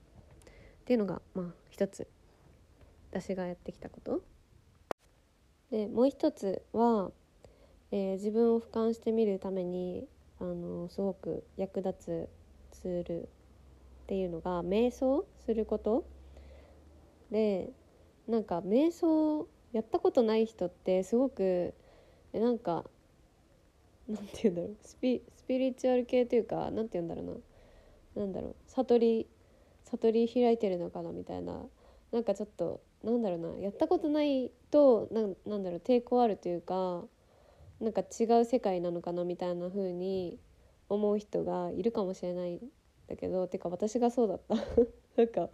[0.85, 2.07] ていうのがまあ一つ
[3.11, 4.21] 私がやってきたこと。
[5.71, 7.11] でもう一つは、
[7.91, 10.07] えー、自分を俯瞰してみるために
[10.39, 12.29] あのすごく役立
[12.71, 13.27] つツールっ
[14.07, 16.05] ていうのが瞑想すること。
[17.31, 17.69] で
[18.27, 21.73] なんか瞑想やったことない人ってすごく
[22.31, 22.85] えなんか
[24.07, 24.75] なんて言うんだろう。
[24.81, 27.25] スピスピリチュアル系というかなんて言うんだろう
[28.15, 28.21] な。
[28.23, 28.55] なんだろう。
[28.67, 29.27] 悟り
[29.83, 31.61] 悟り開いてるのかなみたいな。
[32.13, 33.59] なんかちょっとなんだろうな。
[33.59, 37.03] やったことないとななんだろう抵抗あるというか
[37.79, 40.39] なんか違う世界なのかなみたいな風に
[40.89, 42.59] 思う人がいるかもしれないん
[43.07, 44.55] だけどてか私がそうだった
[45.15, 45.49] なんか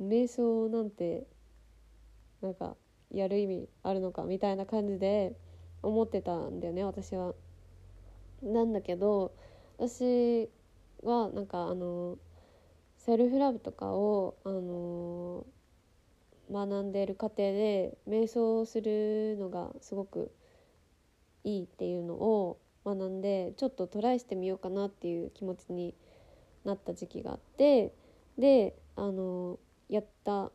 [0.00, 1.26] 瞑想なんて
[2.40, 2.76] なんか
[3.10, 5.36] やる意味あるのかみたいな感じで
[5.82, 7.34] 思ってたんだよね私は。
[8.42, 9.32] なんだけど
[9.78, 10.50] 私
[11.02, 12.18] はなんかあの
[12.96, 15.46] セルフラブとかをあの
[16.50, 20.32] 学んでいる過程で瞑想をするのがすごく
[21.44, 25.94] いいっていうのを学んでちょっとトライしてみようかなっていう気持ちに
[26.64, 27.92] なった時期があって
[28.38, 30.50] であのやった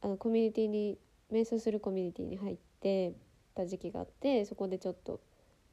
[0.00, 0.98] あのコミュニティに
[1.32, 3.12] 瞑想するコミュニティに入って
[3.54, 5.20] た時期があってそこでちょっと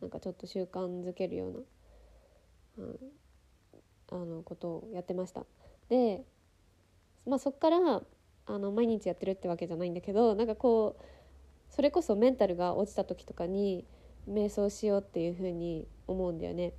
[0.01, 5.45] なんかちょっと習慣づけるような、うん、あのことをやってました。
[5.89, 6.23] で、
[7.27, 8.01] まあ、そっから
[8.49, 11.03] あの毎日やってるってわけじゃないんだけどなんかこう
[11.69, 13.85] それこそメンタルが落ちた時とかに
[14.27, 16.73] 瞑想しようっていうふうに思うんだよね。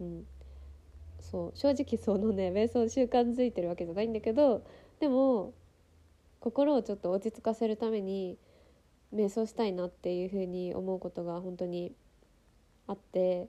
[0.00, 0.26] うん、
[1.20, 4.64] そう正直そのね瞑想習慣づいてるわけじゃないんだけど
[5.00, 5.52] でも
[6.38, 8.38] 心をちょっと落ち着かせるために
[9.12, 11.92] 瞑想したいなっていうふうに思うことが本当に
[12.86, 13.48] あって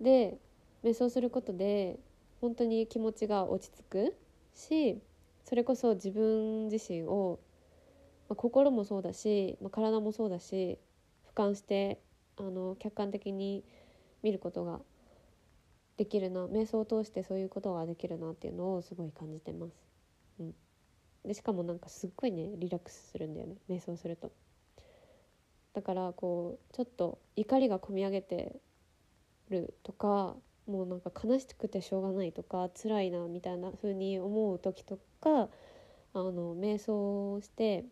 [0.00, 0.38] で
[0.84, 1.98] 瞑想することで
[2.40, 4.16] 本当に気持ちが落ち着く
[4.54, 5.00] し
[5.48, 7.38] それこそ自分自身を、
[8.28, 10.78] まあ、心もそうだし、まあ、体もそうだし
[11.32, 12.00] 俯瞰して
[12.36, 13.64] あの客観的に
[14.24, 14.80] 見ることが
[15.96, 19.72] できるな瞑想を通してそういうことができるなっていうのをすごい感じてます。
[20.40, 20.54] うん
[21.24, 24.30] でしかもなんかすっごいねリラックスするんだよね瞑想すると
[25.74, 28.60] だからこうちょっと怒りがこみ上げて
[29.48, 35.48] るとかもうなんか悲しくてしょうがないとか辛いなみたいな風に思う時とか
[36.12, 37.84] あの瞑想をして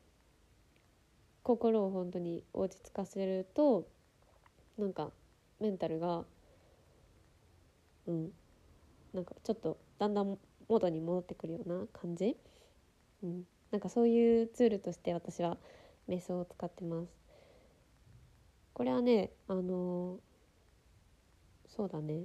[1.42, 3.86] 心を本当に落ち着かせると
[4.78, 5.10] なんか
[5.60, 6.24] メンタルが
[8.06, 8.30] うん
[9.12, 12.36] なんかちょっとだんだん元に戻ってくるような感じ、
[13.22, 15.56] うん、なんかそういうツールとして私は
[16.08, 17.08] 瞑想を使ってます。
[18.72, 20.18] これはねあの
[21.68, 22.24] そうだね。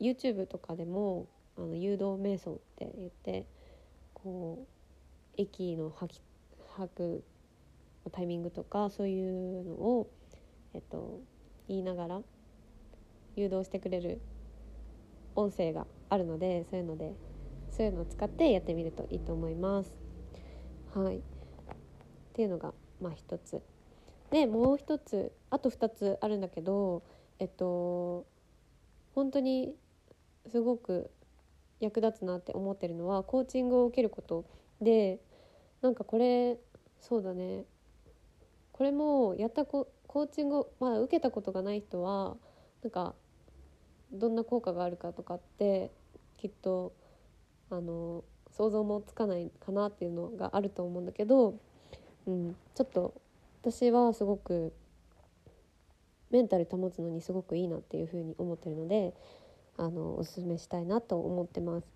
[0.00, 3.46] YouTube とかでもあの誘導瞑想って言って
[4.14, 6.22] こう息の吐き
[6.76, 7.24] 吐く
[8.12, 10.08] タイミングとかそういうのを、
[10.74, 11.20] えっと、
[11.68, 12.20] 言いながら
[13.36, 14.20] 誘導してくれる
[15.34, 17.12] 音声があるのでそういうので
[17.70, 19.92] そういうのを使ってやってみるといいと思います。
[20.94, 21.20] はい、っ
[22.32, 23.60] ていうのがまあ一つ。
[24.30, 27.02] でもう一つあと2つあるんだけど
[27.38, 28.26] えっと
[29.14, 29.74] 本当に
[30.48, 31.10] すごく
[31.80, 34.44] 役立つなって思ってるのはコーチングを受けること
[34.80, 35.20] で
[35.82, 36.58] なんかこれ
[37.00, 37.64] そうだね。
[38.72, 42.36] これもやったココーチングを、まあ、受けたことがない人は
[42.82, 43.14] なんか
[44.12, 45.90] どんな効果があるかとかって
[46.38, 46.92] きっと
[47.70, 51.58] あの想像もつかないかなっていうのがあると思うんだけど、
[52.26, 53.14] うん、ちょっと
[53.62, 54.72] 私はすごく
[56.30, 59.14] メンタル保つのにすごくいいなっていうふうに思ってるので
[59.78, 61.86] あのおすすめしたいなと思ってます。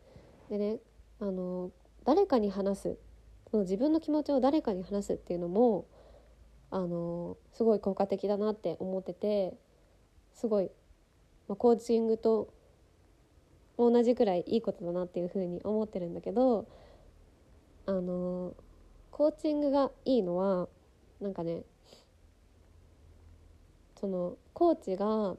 [0.49, 0.79] でね
[1.21, 1.71] あの
[2.05, 2.99] 誰かに話す
[3.51, 5.85] その自分の気持ちを誰かに話すっていうのも
[6.71, 9.55] あのすごい効果的だなって思ってて
[10.33, 10.71] すごい、
[11.49, 12.53] まあ、コーチングと
[13.77, 16.67] 同じくらいいいことだなっていうふうに思ってるんだけど
[17.85, 18.55] あの
[19.11, 20.69] コーチングがいいのは
[21.21, 21.63] なんかね
[24.01, 25.37] そのコーチが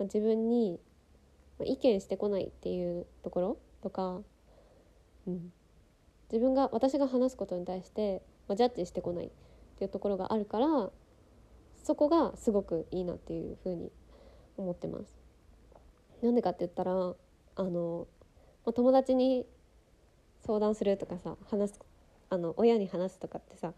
[0.00, 0.80] 自分に
[1.64, 4.20] 意見してこないっていうところとか、
[5.26, 5.52] うん、
[6.32, 9.30] 自分が私が話すことに対して、ジャッジしてこないっ
[9.78, 10.90] ていうところがあるから
[11.84, 13.92] そこがすごくいいなっていうふうに
[14.56, 15.18] 思ってます。
[16.22, 18.06] なんでかって言ったらあの、
[18.64, 19.46] 友達に
[20.40, 21.80] 相談するとかさ話す
[22.30, 23.72] あの親に話すとかってさ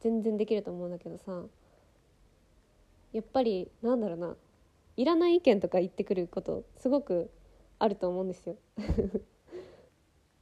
[0.00, 1.42] 全然できると思うんだけどさ
[3.12, 4.36] やっぱりなんだろうな
[4.98, 7.30] いらない意見とか言ってくることすごく
[7.78, 8.56] あると思うんですよ。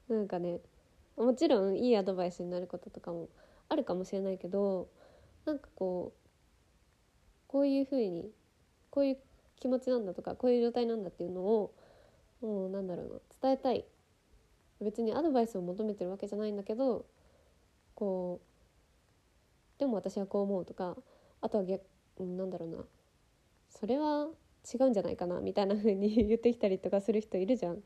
[0.09, 0.61] なんかね
[1.16, 3.29] もちろんいいアドバイスになることとかも
[3.69, 4.88] あるかもしれないけど
[5.45, 6.29] なんかこう
[7.49, 8.31] こういうふうに
[8.88, 9.19] こういう
[9.61, 11.75] 気持ちなんだとかこういう状態なんだっていうのを
[12.40, 13.85] もうなんだろうな伝えたい。
[14.81, 17.07] 別にアドバイスを求めてるわけじゃないんだけど
[17.95, 18.40] こ
[19.77, 20.97] うでも私はこう思うとか
[21.40, 21.83] あとは逆
[22.21, 22.79] なんだろうな
[23.71, 24.29] それは
[24.72, 27.83] 違うんじゃないかなみたいな風に 言ってきたりとかする人いるじゃん。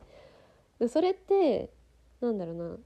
[0.88, 1.70] それって
[2.20, 2.78] なんだろうな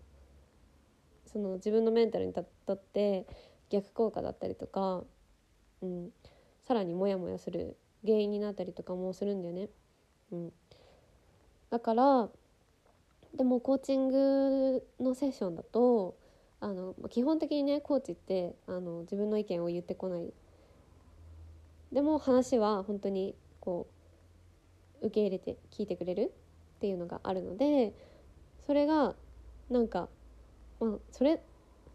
[1.27, 3.27] その自分のメンタルにとって
[3.71, 5.05] 逆効果だったりとか、
[5.81, 6.13] うん、
[6.63, 9.69] さらにモヤモヤする原因になったりとかもするんだよね。
[10.33, 10.53] うん、
[11.71, 12.31] だから
[13.35, 16.17] でもコーチングのセッションだと
[16.61, 20.33] あの基本的にねコーチってあの自分の意見を言ってこない
[21.93, 23.87] でも話は本当にこ
[25.03, 26.33] う受け入れて聞いてくれる
[26.77, 27.93] っていうのがあるので
[28.67, 29.15] それが
[29.71, 30.09] なんか
[30.81, 31.41] まあ、それ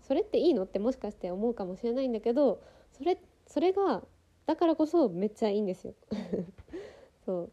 [0.01, 2.61] それっていいのってもしかして思うかもしれないんだけど
[2.97, 4.03] それそれが
[4.45, 5.93] だからこそめっちゃいいんですよ。
[7.25, 7.51] そう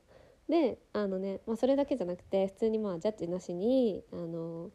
[0.49, 4.71] であのね、まあ、それだけじゃなくて普通にまあジャッジなしにあの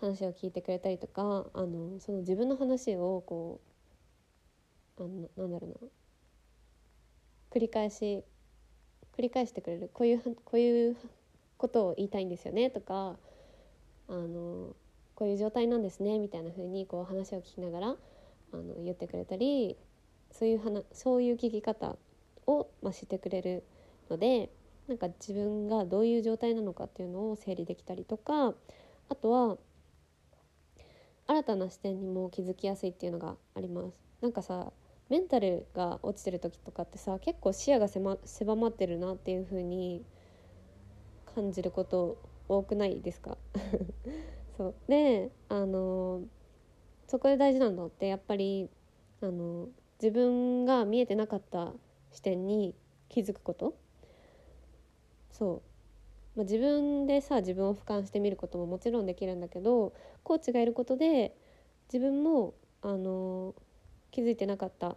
[0.00, 3.60] 話を聞いてくれたりとかあのその自分の話をこ
[4.96, 5.76] うあのなんだろうな
[7.50, 8.24] 繰り返し
[9.16, 10.96] 繰り返してくれるこういうこういう
[11.58, 13.16] ことを言いたいんですよねとか
[14.08, 14.74] あの
[15.14, 19.76] こういう状態なんですねみたいな風にこう話を聞きながらあの言ってくれたり
[20.30, 21.96] そういう話そういう聞き方
[22.46, 23.64] を、まあ、してくれる
[24.10, 24.50] ので
[24.88, 28.54] なんか自分がどういう状態なのかっていうのを整理できたりとか
[29.08, 29.56] あとは
[31.26, 33.94] 新たな視点にも気づきやすいっていうのがあります。
[34.20, 34.72] なんかさ
[35.12, 40.02] メンタルが落ちてる時とかってさ結構視野が狭まってるなっていう風に
[41.34, 42.16] 感じること
[42.48, 43.36] 多くないですか？
[44.56, 44.74] そう。
[44.88, 46.22] であの
[47.08, 48.70] そこで大事なのってやっぱり
[49.20, 49.68] あの
[50.00, 51.74] 自分が見えてなかった
[52.10, 52.74] 視点に
[53.10, 53.74] 気づくこと。
[55.30, 55.56] そ
[56.36, 59.92] う、まあ、自分でさ自分を俯瞰してみることももちろんできるんだけど
[60.24, 61.36] コーチがいることで
[61.92, 63.54] 自分もあの
[64.10, 64.96] 気づいてなかった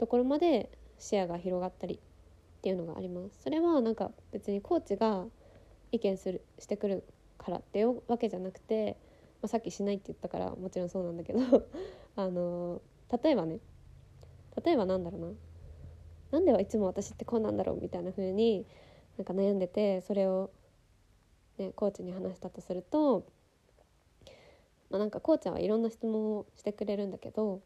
[0.00, 3.42] ところまで視野が広がったりっていうのがあります。
[3.42, 5.26] それはなんか別にコーチが
[5.92, 7.04] 意見するしてくる
[7.36, 8.96] からっていうわけじゃなくて、
[9.42, 11.40] まあ、さっきしないって言ったからもちろんそうなんだけど
[12.16, 12.80] あの
[13.22, 13.60] 例えばね
[14.64, 15.32] 例えばなんだろうな。
[16.30, 18.64] なんではいつも私ってこうなんだろうみたいな風に
[19.18, 20.50] なんか悩んでてそれを、
[21.58, 23.26] ね、コーチに話したとすると、
[24.88, 27.60] まあ、なんかコーチはいろんな質問をしてくれるんだけど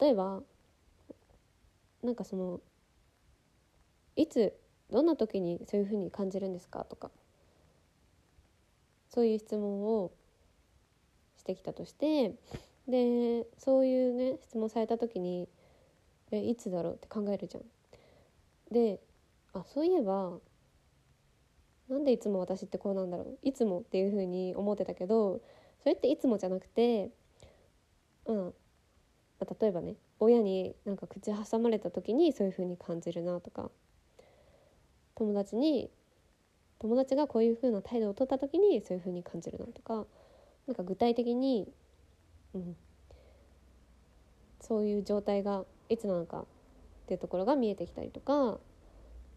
[0.00, 0.42] 例えば
[2.06, 2.60] なんかその
[4.14, 4.56] いつ
[4.90, 7.10] どんな時にそういうふうに感じるんですかとか
[9.08, 10.12] そういう質問を
[11.36, 12.34] してきたとして
[12.88, 15.48] でそういうね質問された時に
[16.30, 17.64] えいつだろうって考えるじゃん。
[18.72, 19.00] で
[19.52, 20.38] あそういえば
[21.88, 23.38] なんでいつも私ってこうなんだろう？
[23.42, 25.40] いつもっていうふうに思ってたけど
[25.82, 27.10] それっていつもじゃなくて
[28.26, 28.54] うん
[29.60, 33.70] 例えばね親になんか口挟まれた時にそういうふうに感じるなとか
[35.14, 35.90] 友達に
[36.78, 40.06] 友達がこういうふうな態度を取った時にそういうふうに感じるなとか
[40.66, 41.68] なんか具体的に、
[42.54, 42.76] うん、
[44.60, 46.44] そういう状態がいつなのかっ
[47.06, 48.58] ていうところが見えてきたりとか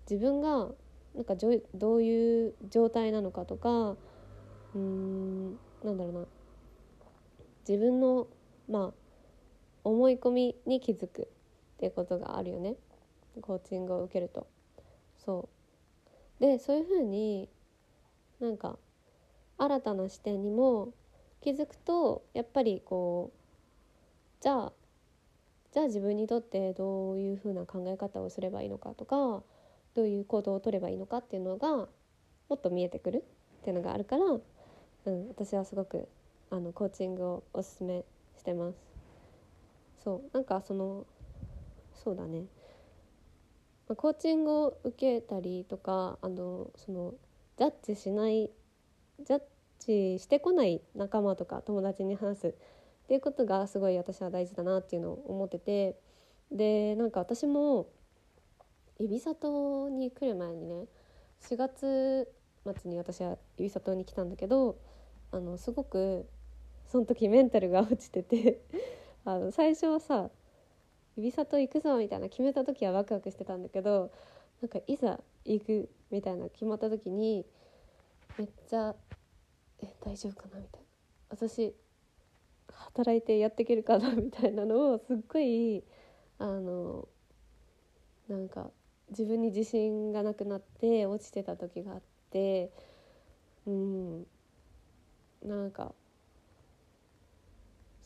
[0.10, 0.70] 自分が
[1.15, 5.52] なんかどういう状態なのかとかうーん
[5.84, 6.26] なんだろうな。
[7.68, 8.28] 自分の
[8.68, 8.98] まあ
[9.89, 11.25] 思い込みに気づくっ
[11.80, 12.75] ていうことがあるよね
[13.41, 14.47] コーチングを受けると。
[15.25, 15.49] そ
[16.39, 17.49] うでそういうふうに
[18.39, 18.78] なんか
[19.58, 20.93] 新たな視点にも
[21.41, 24.73] 気づくとやっぱりこうじゃあ
[25.71, 29.43] じゃあ自分にとってどういうふうな考え方をすればいいのかとか
[29.95, 31.88] どういう行動をとればいいのかっていうのがも
[32.56, 33.23] っと見えてくる
[33.62, 36.08] っていうのがあるから、うん、私はすごく
[36.49, 38.04] あのコーチングをおすすめ
[38.38, 38.88] してます。
[40.03, 41.05] そうなんかその
[42.03, 42.45] そうだね。
[43.95, 47.15] コーチングを受けたりとかあのその
[47.57, 48.51] ジャッジしない
[49.19, 49.41] ジャッ
[49.79, 52.53] ジしてこない仲間とか友達に話すっ
[53.07, 55.97] ていうことがすごい私は大事だなっていうのを思ってて
[56.51, 57.88] でなんか私も
[58.99, 60.85] 指里に来る前にね
[61.41, 62.31] 4月
[62.79, 64.77] 末に私は指里に来たんだけど
[65.31, 66.27] あのすごく
[66.85, 68.62] その時メンタルが落ちてて
[69.25, 70.29] あの最初はさ
[71.17, 74.12] 指里行くぞみたいな決めた時はワクワクしてたんだけど
[74.62, 77.45] なんかいざ行くみたいな決まった時に
[78.38, 78.95] めっちゃ
[79.82, 80.88] 「え大丈夫かな?」みたいな
[81.29, 81.73] 私
[82.67, 84.13] 働いてやっていけるかな？
[84.13, 85.84] みたいなのをすっごい
[86.38, 87.08] あの
[88.27, 88.71] なんか
[89.10, 92.01] 自分に自信がなくなって落ちてた時があっ
[92.32, 92.71] て
[93.65, 94.27] うん
[95.43, 95.93] なんか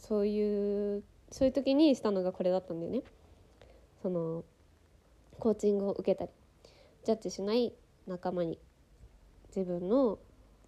[0.08, 3.04] そういうそういう時にしたのがこれだったんだよね。
[4.02, 4.44] その
[5.40, 6.32] コーチングを受けたり
[7.06, 7.74] ジャッジしない
[8.06, 8.60] 仲間に
[9.56, 10.20] 自分の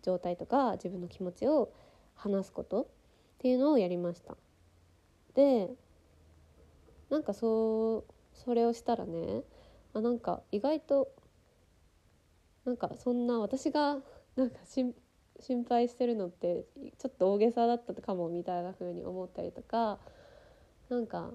[0.04, 1.70] 状態とか自分の気持ちを
[2.16, 2.86] 話すことっ
[3.40, 4.38] ていうのをやりました
[5.34, 5.70] で
[7.10, 9.44] なんかそうそれをしたらね
[9.94, 11.10] あなんか意外と
[12.64, 13.98] なんかそんな私が
[14.38, 14.60] なんか
[15.46, 16.66] 心配してるのって
[16.98, 20.00] ちょっと大げさだったかもみたいな風に思ったりとか
[20.90, 21.32] なんか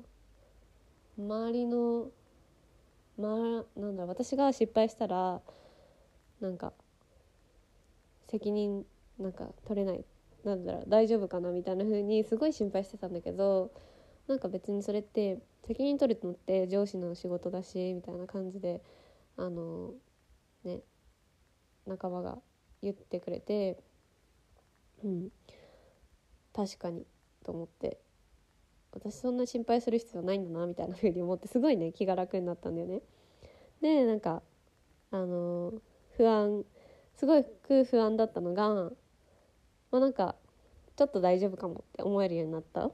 [1.18, 2.09] 周りの
[3.18, 5.40] ま、なんだろう私が失敗したら
[6.40, 6.73] なんか
[8.29, 8.85] 責任
[9.18, 10.05] なんか取れない
[10.44, 13.70] なんだろう大丈夫かなみたいな風にすごい心配してたんだけど
[14.27, 18.81] なんか別にそれって責任取るのって上司の仕事だしみたいな感じで
[19.37, 19.92] あの
[20.64, 20.81] ね
[21.87, 22.38] 仲間が
[22.83, 23.79] 言ってくれて
[25.05, 25.29] うん。
[26.55, 27.07] 確かに。
[27.45, 27.99] と思って。
[28.93, 33.03] 私そんな心配する必要ないんだなみたいな風に思ってすごいね気が楽になったんだよね。
[33.81, 34.43] でなんか
[35.13, 35.75] あの
[36.17, 36.65] 不安
[37.15, 38.91] すごく不安だったのが
[39.91, 40.37] まあ、なんか
[40.97, 42.93] ちょっと大丈夫かもって思えるようになったっ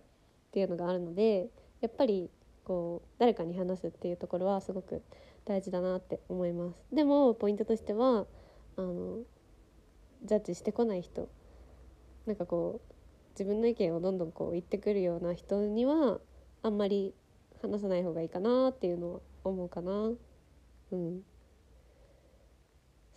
[0.52, 1.48] ていうのがあるので
[1.80, 2.30] やっぱり
[2.64, 5.02] こう誰かに話すっていうところはすごく
[5.44, 6.94] 大事だなって思います。
[6.94, 8.26] でもポイントとしては
[8.76, 9.18] あの
[10.24, 11.28] ジャッジしてこない人
[12.26, 12.92] なんかこう
[13.30, 16.18] 自分の意見をどんどんこう言ってくるような人には
[16.62, 17.14] あんまり
[17.62, 20.10] 話さない方がいいかなっていうのは思うかな。
[20.92, 21.22] うん。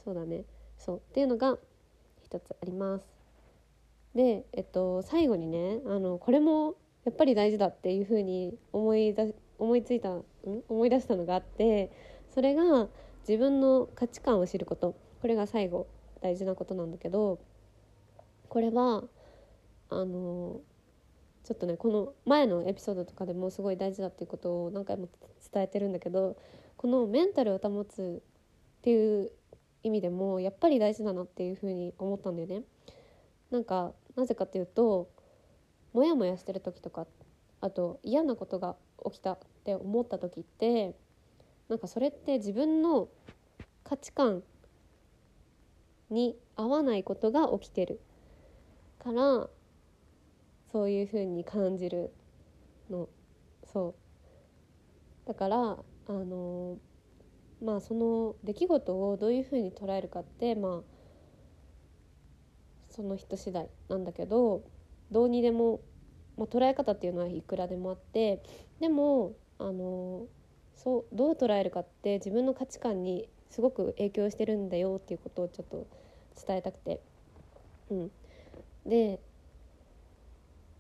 [0.04, 0.46] そうだね。
[0.78, 0.98] そう。
[0.98, 1.58] っていうのが
[2.22, 3.06] 一つあります。
[4.16, 10.24] で、えっと、最後にねあのこれもやっぱり大事だっていうふうに思い出思いついたん？
[10.68, 11.92] 思い出したのがあって
[12.34, 12.88] それが
[13.28, 14.96] 自分の価値観を知ること。
[15.22, 15.88] これが最後
[16.22, 17.40] 大事なことなんだけど
[18.50, 19.04] これは
[19.90, 20.60] あの
[21.44, 25.08] ちょっとねこの前のエピソードとかでもすごい大事だっていうことを何回も
[25.52, 26.36] 伝えてるんだけど
[26.78, 28.22] このメンタルを保つ
[28.80, 29.32] っていう
[29.84, 32.64] 意味でもやっぱり大事だなっていうふうに思ったんだよね。
[33.52, 35.10] なんかなぜかというと
[35.94, 37.08] モヤモヤしてる時とか
[37.62, 38.76] あと嫌なことが
[39.06, 40.96] 起きたって思った時って
[41.68, 43.10] なんかそれって自分の
[43.84, 44.44] 価値観
[46.10, 48.00] に合わないことが起きてる
[49.00, 49.50] から
[50.72, 52.14] そういう風に感じる
[52.90, 53.10] の。
[53.64, 53.96] そ
[55.26, 55.28] う。
[55.28, 56.78] だからあの
[57.64, 61.00] まあその出来事をどういう風に捉えるかってまあ
[62.90, 64.64] その人次第なんだけど
[65.12, 65.82] どうにでも、
[66.38, 68.44] まあ、捉え方っていうのはいくらでもあって
[68.80, 70.26] でもあの
[70.76, 75.88] そうどう捉えるかって自分の価値観にすごく影響してるんだよっていうことをちょっと
[76.46, 77.02] 伝えたくて。
[77.92, 78.12] うん、
[78.90, 79.20] で、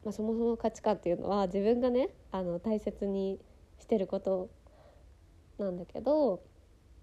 [0.03, 3.39] まあ、そもそも価値観っていうのは自分がねあの大切に
[3.80, 4.49] してること
[5.57, 6.41] なんだけど、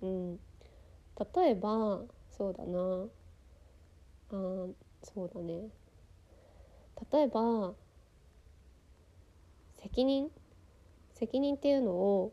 [0.03, 0.37] うん、
[1.35, 2.01] 例えば
[2.37, 3.07] そうだな。
[4.33, 4.67] あ
[5.03, 5.69] そうだね。
[7.13, 7.73] 例えば
[9.81, 10.31] 責任。
[11.19, 12.33] 責任っていうのを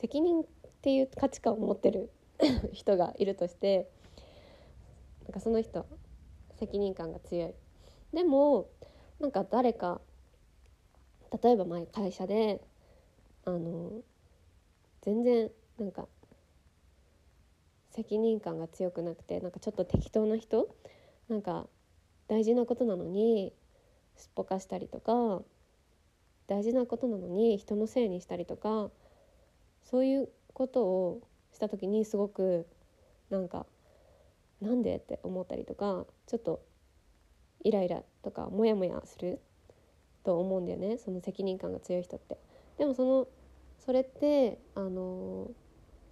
[0.00, 0.44] 責任っ
[0.80, 2.08] ていう価値観を持ってる
[2.72, 3.88] 人がいるとして
[5.24, 5.84] なんかその人
[6.64, 7.54] 責任感が強い。
[8.14, 8.68] でも
[9.20, 10.00] なんか誰か
[11.42, 12.60] 例えば前会社で
[13.44, 13.92] あの
[15.02, 16.06] 全然なんか
[17.90, 20.74] 責任感が強くなくてなんかちょっと適当な人
[21.28, 21.66] なんか
[22.28, 23.52] 大事なことなのに
[24.16, 25.42] すっぽかしたりとか
[26.46, 28.90] 大事なことなのに人のせいにしたりとか
[29.84, 32.66] そういうことをした時にすごく
[33.30, 33.66] なんか
[34.64, 36.62] なんでって思ったりとかちょっと
[37.62, 39.40] イライラとかモヤモヤする
[40.24, 42.38] と思うんだよねその責任感が強い人って。
[42.78, 43.28] でもその
[43.78, 45.50] それってあの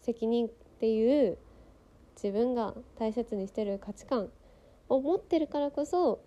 [0.02, 0.50] 責任っ
[0.80, 1.38] ていう
[2.14, 4.28] 自分が大切にしてる価値観
[4.88, 6.22] を持ってるからこそ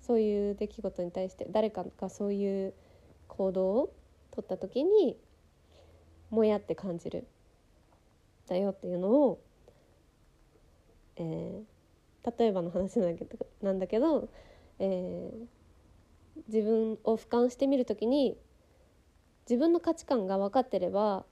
[0.00, 2.74] そういう出来事に対して誰かがそういう
[3.28, 3.94] 行動を
[4.32, 5.16] 取った時に
[6.30, 7.26] もやって感じる
[8.48, 9.40] だよっていうのを
[11.20, 14.30] えー、例えばの話なんだけどなんだけど、
[14.78, 18.38] えー、自分を俯瞰してみる時に
[19.48, 21.26] 自分の価値観が分かってれば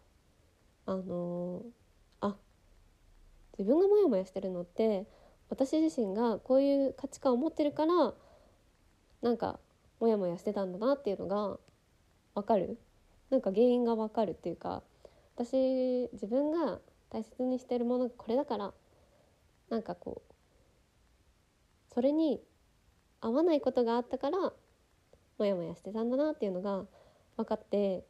[0.84, 2.36] あのー、あ
[3.58, 5.06] 自分がモヤモヤしてるのって
[5.48, 8.12] 私自身がこういう価値観を持ってるから
[9.22, 9.58] なんか
[10.00, 11.58] モヤモヤしてたんだなっていうのが
[12.34, 12.78] 分かる。
[13.30, 14.82] なんか原因が分かるっていうか
[15.36, 16.78] 私自分が
[17.10, 18.72] 大切にしてるものがこれだから
[19.70, 20.34] なんかこう
[21.94, 22.40] それに
[23.20, 24.52] 合わないことがあったから
[25.38, 26.84] モヤモヤしてたんだなっていうのが
[27.36, 28.04] 分かって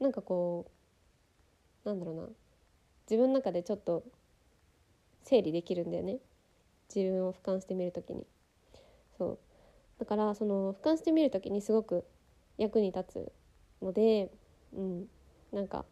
[0.00, 0.66] なんかこ
[1.84, 2.22] うなんだろうな
[3.10, 4.04] 自分の中でちょっと
[5.22, 6.18] 整理できるんだよね。
[6.94, 8.26] 自分を俯瞰してみる時に。
[9.16, 9.38] そう。
[9.98, 12.04] だからその俯瞰してみる時にすごく
[12.58, 13.32] 役に立つ
[13.82, 14.30] ので
[14.76, 15.06] うん。
[15.52, 15.84] なんか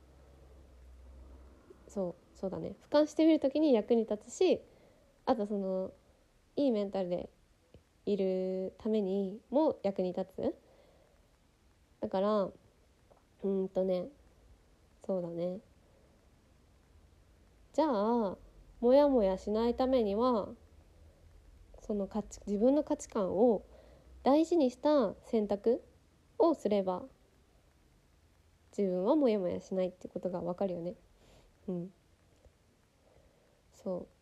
[1.88, 2.74] そうそうだね。
[2.90, 4.60] 俯瞰してみる時に役に立つし
[5.27, 5.93] あとその
[6.57, 7.31] いいメンタルで
[8.07, 10.55] いるためにも役に立つ。
[12.01, 12.49] だから
[13.45, 14.09] うんとね
[15.07, 15.59] そうだね。
[17.73, 18.37] じゃあ
[18.81, 20.49] モヤモヤしないためには
[21.81, 23.64] その価値自分の価値観を
[24.23, 25.83] 大事にした選択
[26.39, 27.03] をすれば
[28.77, 30.95] 自分はモヤモヤしないってことが分かるよね。
[31.68, 31.91] うん、
[33.83, 34.22] そう。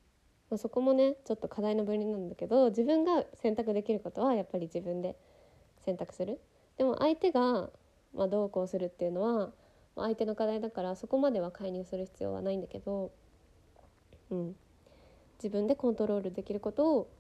[0.50, 5.16] まあ、そこもねちょっと課題の分離なんだけど自分が選択できることはやっぱり自分で
[5.84, 6.40] 選択する。
[6.76, 7.70] でも相手が、
[8.14, 9.52] まあ、どうこうするっていうのは
[9.96, 13.12] ま相手の課題だからそこまでは介入する必要はないんだけど、
[14.30, 14.56] うん、
[15.38, 17.10] 自分でコントロールできることを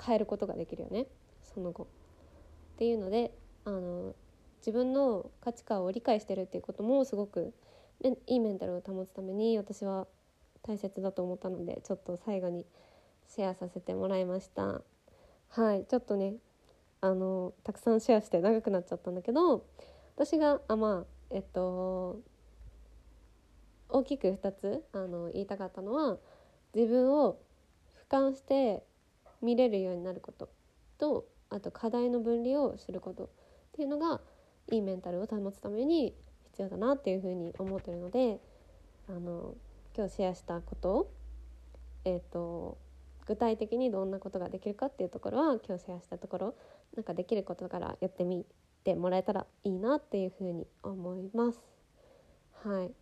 [0.00, 1.06] 変えることができるよね。
[1.42, 1.84] その後。
[1.84, 1.86] っ
[2.78, 3.32] ていうので
[3.64, 4.14] あの
[4.60, 7.52] 自分の価値観を理解してるっていうこともすごく
[8.26, 10.06] いいメンタルを保つために私は
[10.62, 12.66] 大切だと思ったのでちょっと最後に
[13.26, 14.82] シェアさせてもらいました。
[15.50, 16.34] はいちょっとね
[17.00, 19.64] あのたくさんシェアして長くなっちゃったんだけど
[20.16, 22.20] 私があまあえっと
[23.88, 26.18] 大きく2つあの言いたかったのは
[26.74, 27.38] 自分を
[28.10, 28.84] 俯瞰して
[29.40, 30.48] 見れるようになること。
[30.98, 33.24] とあと課題の分離をすること。
[33.24, 33.28] っ
[33.72, 34.20] ていうのが
[34.70, 36.14] いいメンタルを保つために
[36.50, 38.40] 必要だなっていうふうに思ってるので
[39.08, 39.54] あの
[39.98, 41.12] 今日シェアしたことを、
[42.04, 42.78] えーと、
[43.26, 46.54] 具体的にどんなことができるかっていうところは今日シェアしたところ
[46.94, 48.46] なんかできることからやってみ
[48.84, 51.60] てもらえたらいいなっていうふうに思います。
[52.62, 52.92] はい、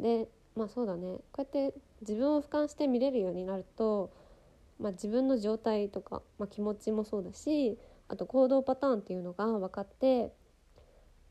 [0.00, 4.12] でまあそうだねこうやって自分を俯瞰して見れるようになると、
[4.78, 7.76] まあ、自分の状態とか、まあ、気持ちもそうだし
[8.06, 10.32] あと行動パターンっていうのが分かって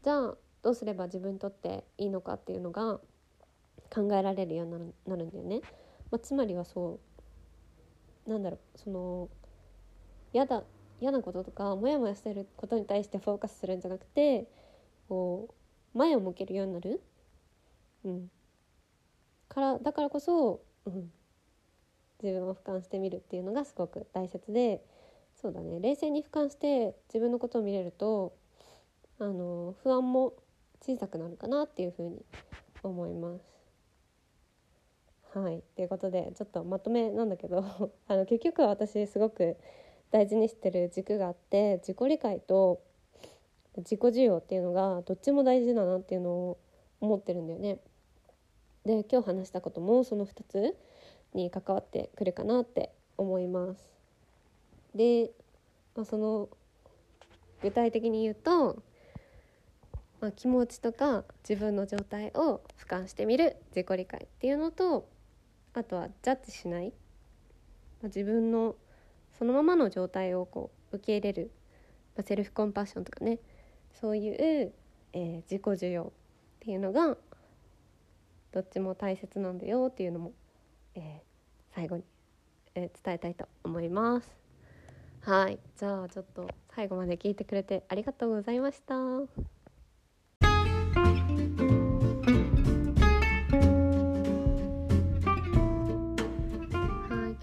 [0.04, 3.00] じゃあどうすれば自分にとっていいのかっていうのが
[3.96, 5.62] 考えられるようになるんだよね。
[6.12, 7.00] まあ、つまりはそ
[8.28, 9.30] うなんだろうその
[10.34, 10.64] 嫌だ
[11.00, 14.48] 嫌なこととかモヤモヤしてることに対してフォーカスするんじゃなくて
[15.08, 15.50] こ
[15.96, 17.02] う前を向けるようになる、
[18.04, 18.32] うん、
[19.48, 21.12] からだからこそ、うん、
[22.24, 24.84] 自分を俯瞰してみるっていうのがすごく大切で
[25.40, 28.34] そうだね冷静に俯瞰して自分のことを見れると
[29.20, 30.34] あの不安も
[30.82, 32.26] 小さくなるかなっていうふうに
[32.84, 33.55] 思います。
[35.36, 37.58] はいということでちょっとまとめなんだけど
[38.08, 39.58] あの結局は私すごく
[40.10, 42.80] 大事にしてる軸があって自己理解と
[43.76, 46.58] 自己需要っていうのがどっちも大事だなっていうのを
[47.02, 47.80] 思ってるんだよね。
[48.86, 50.78] で今日話したこともその2つ
[51.34, 53.94] に関わってくるかなって思います。
[54.94, 55.32] で、
[55.96, 56.48] まあ、その
[57.62, 58.82] 具体的に言うと、
[60.22, 65.14] まあ、気持ちとか自分の状態を俯瞰してみる自己理解っていうのと
[65.76, 66.94] あとはジャッジしない、
[68.02, 68.76] まあ、自分の
[69.38, 71.52] そのままの状態をこう受け入れる、
[72.16, 73.40] まあ、セルフコンパッションとかね
[74.00, 76.12] そういう、えー、自己需要っ
[76.62, 77.18] ていうのが
[78.54, 80.32] どっちも大切なんだよっていうのも、
[80.96, 82.04] えー、最後に、
[82.74, 84.46] えー、伝えたいと思います。
[85.22, 89.55] はいじゃあちょっと最後まで聞いてくれてありがとうございました。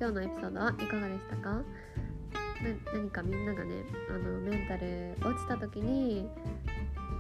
[0.03, 1.63] 今日のエピソードはいかがでしたか？
[2.93, 6.29] 何かみんながねあのメンタル落ちた時に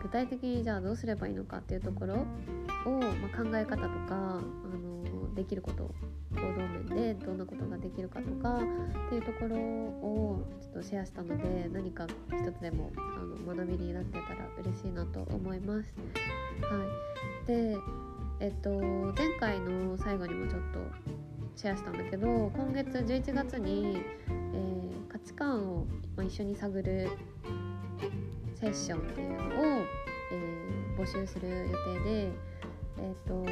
[0.03, 2.19] 具体的にじゃあどうすればいいのかっていうところを、
[2.91, 4.41] まあ、考え方とかあ
[4.77, 5.95] のできること
[6.35, 8.61] 行動面でどんなことができるかとかっ
[9.11, 15.95] ていうところをちょっとシェアしたので何か一つでもあの学びになってたら嬉しいなと思います。
[16.63, 16.85] は
[17.45, 17.77] い、で
[18.41, 21.22] えっと前回の最後にもちょっと
[21.57, 25.87] シェアしたんだけど今月11月に、えー、価値観を、
[26.17, 27.11] まあ、一緒に探る
[28.55, 29.41] セッションっていうのを、
[30.33, 32.33] えー、募集する予定で、
[32.99, 33.45] えーと、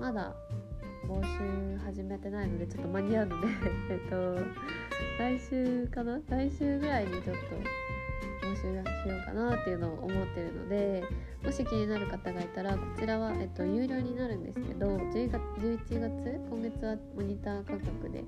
[0.00, 0.34] まだ
[1.08, 3.46] 募集始めてないのでちょっと間に合うので
[3.90, 4.38] えと
[5.18, 6.20] 来週かな？
[6.28, 7.83] 来週ぐらいにちょっと
[8.44, 11.04] 募集しようかなっていうのを思ってるので
[11.42, 18.24] もし気になる方がいたらこちらは、えっと、有料になるんですけど10月11月今月はモニター価格で、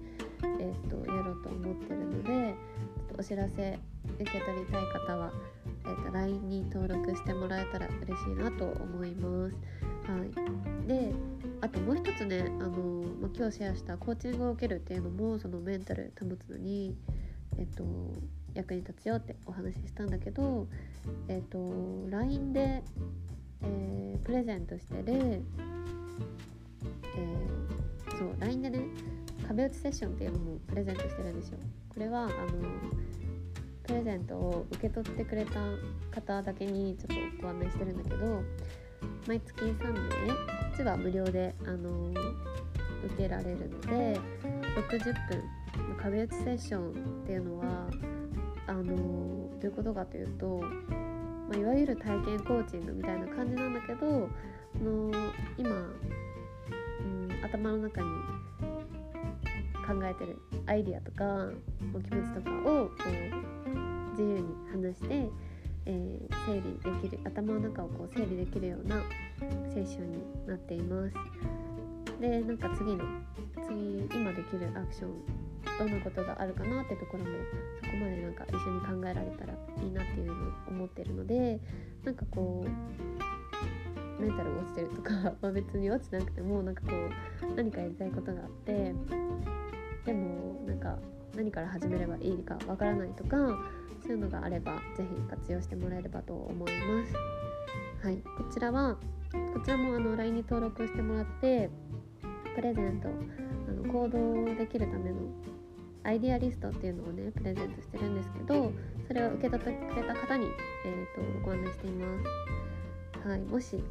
[0.61, 2.55] えっと、やろうと思ってるので
[2.97, 3.79] ちょっとお知らせ
[4.19, 5.33] 受け取りたい方は、
[5.87, 9.55] えっと、LINE に登録してもらえたら嬉しいなと思います。
[10.07, 11.12] はい、で
[11.61, 16.95] あともう一つねあの、まあ、今日シェアしたコーチングを受けるっていうのもそのメンタル保つのに、
[17.59, 17.85] えっと、
[18.57, 20.67] 役に立つよってお話ししたんだけど、
[21.29, 22.83] えっ、ー、と LINE で、
[23.63, 28.81] えー、プレゼントしてる、えー、そう LINE でね
[29.47, 31.59] 壁打ちセッションっていうのもプレゼントしてるんですよ。
[31.89, 32.33] これはあの
[33.85, 35.61] プレゼントを受け取ってくれた
[36.11, 38.43] 方だけにちょっとご案内してるんだけど
[39.29, 40.35] 毎月3名こ
[40.73, 44.21] っちは無料であの受けられるので
[44.89, 46.95] 60分の壁打ちセッションっ
[47.27, 47.89] ていうのは
[48.67, 48.93] あのど
[49.62, 50.61] ういうことかというと、
[51.49, 54.29] まあ、いわゆる体験コーチングみたいな感じなんだけど
[54.83, 55.11] の
[55.57, 55.75] 今、う
[57.03, 58.07] ん、頭の中に
[59.87, 61.25] 考えてるアイディアとか
[61.95, 65.31] お気持ちとかをこう自由に話して、
[65.87, 69.03] えー、整理できる頭の中をこう整理できるような
[69.73, 71.14] セッションになっています。
[72.21, 73.05] でなんか次の
[73.69, 75.45] 次今できるアクション
[75.79, 77.31] どんなことがあるかなってところも
[77.83, 80.37] そこまでなんか一緒に考えられたらいいなっていうのを
[80.69, 81.61] 思ってるので
[82.05, 85.12] なんかこうメンタル落ちてるとか、
[85.43, 88.95] まあ、別に落ちなくてもなんかこう何かやりたいことがあって
[90.07, 90.99] でもなんか
[91.37, 93.37] 何から始めればいいかわからないとか
[94.03, 97.14] そういうのがあれば是非活用してもらえればと思います。
[98.07, 98.97] はい、こちらは
[99.53, 101.69] こちらもあの LINE に登録してもらって
[102.55, 105.17] プレゼントあの行動できるための
[106.07, 108.73] アイデアリストっていうのをねプレゼントしてるんですけど
[109.09, 110.47] それを受け取ってくれた方に、
[110.85, 112.07] えーと、ご案内していま
[113.23, 113.29] す。
[113.29, 113.83] はい、もし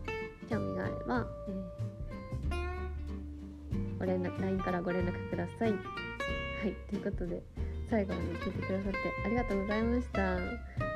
[0.50, 5.72] 興味があれば、えー、ご連絡 LINE からご連絡ください。
[5.72, 7.44] はい、ということで
[7.90, 10.38] 最後まで聞いてくださってありがとうございました。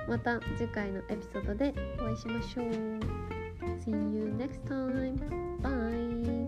[0.07, 3.19] また次回のエピソードでお会いしましょう。
[3.85, 5.17] See you next time.
[5.61, 6.38] Bye.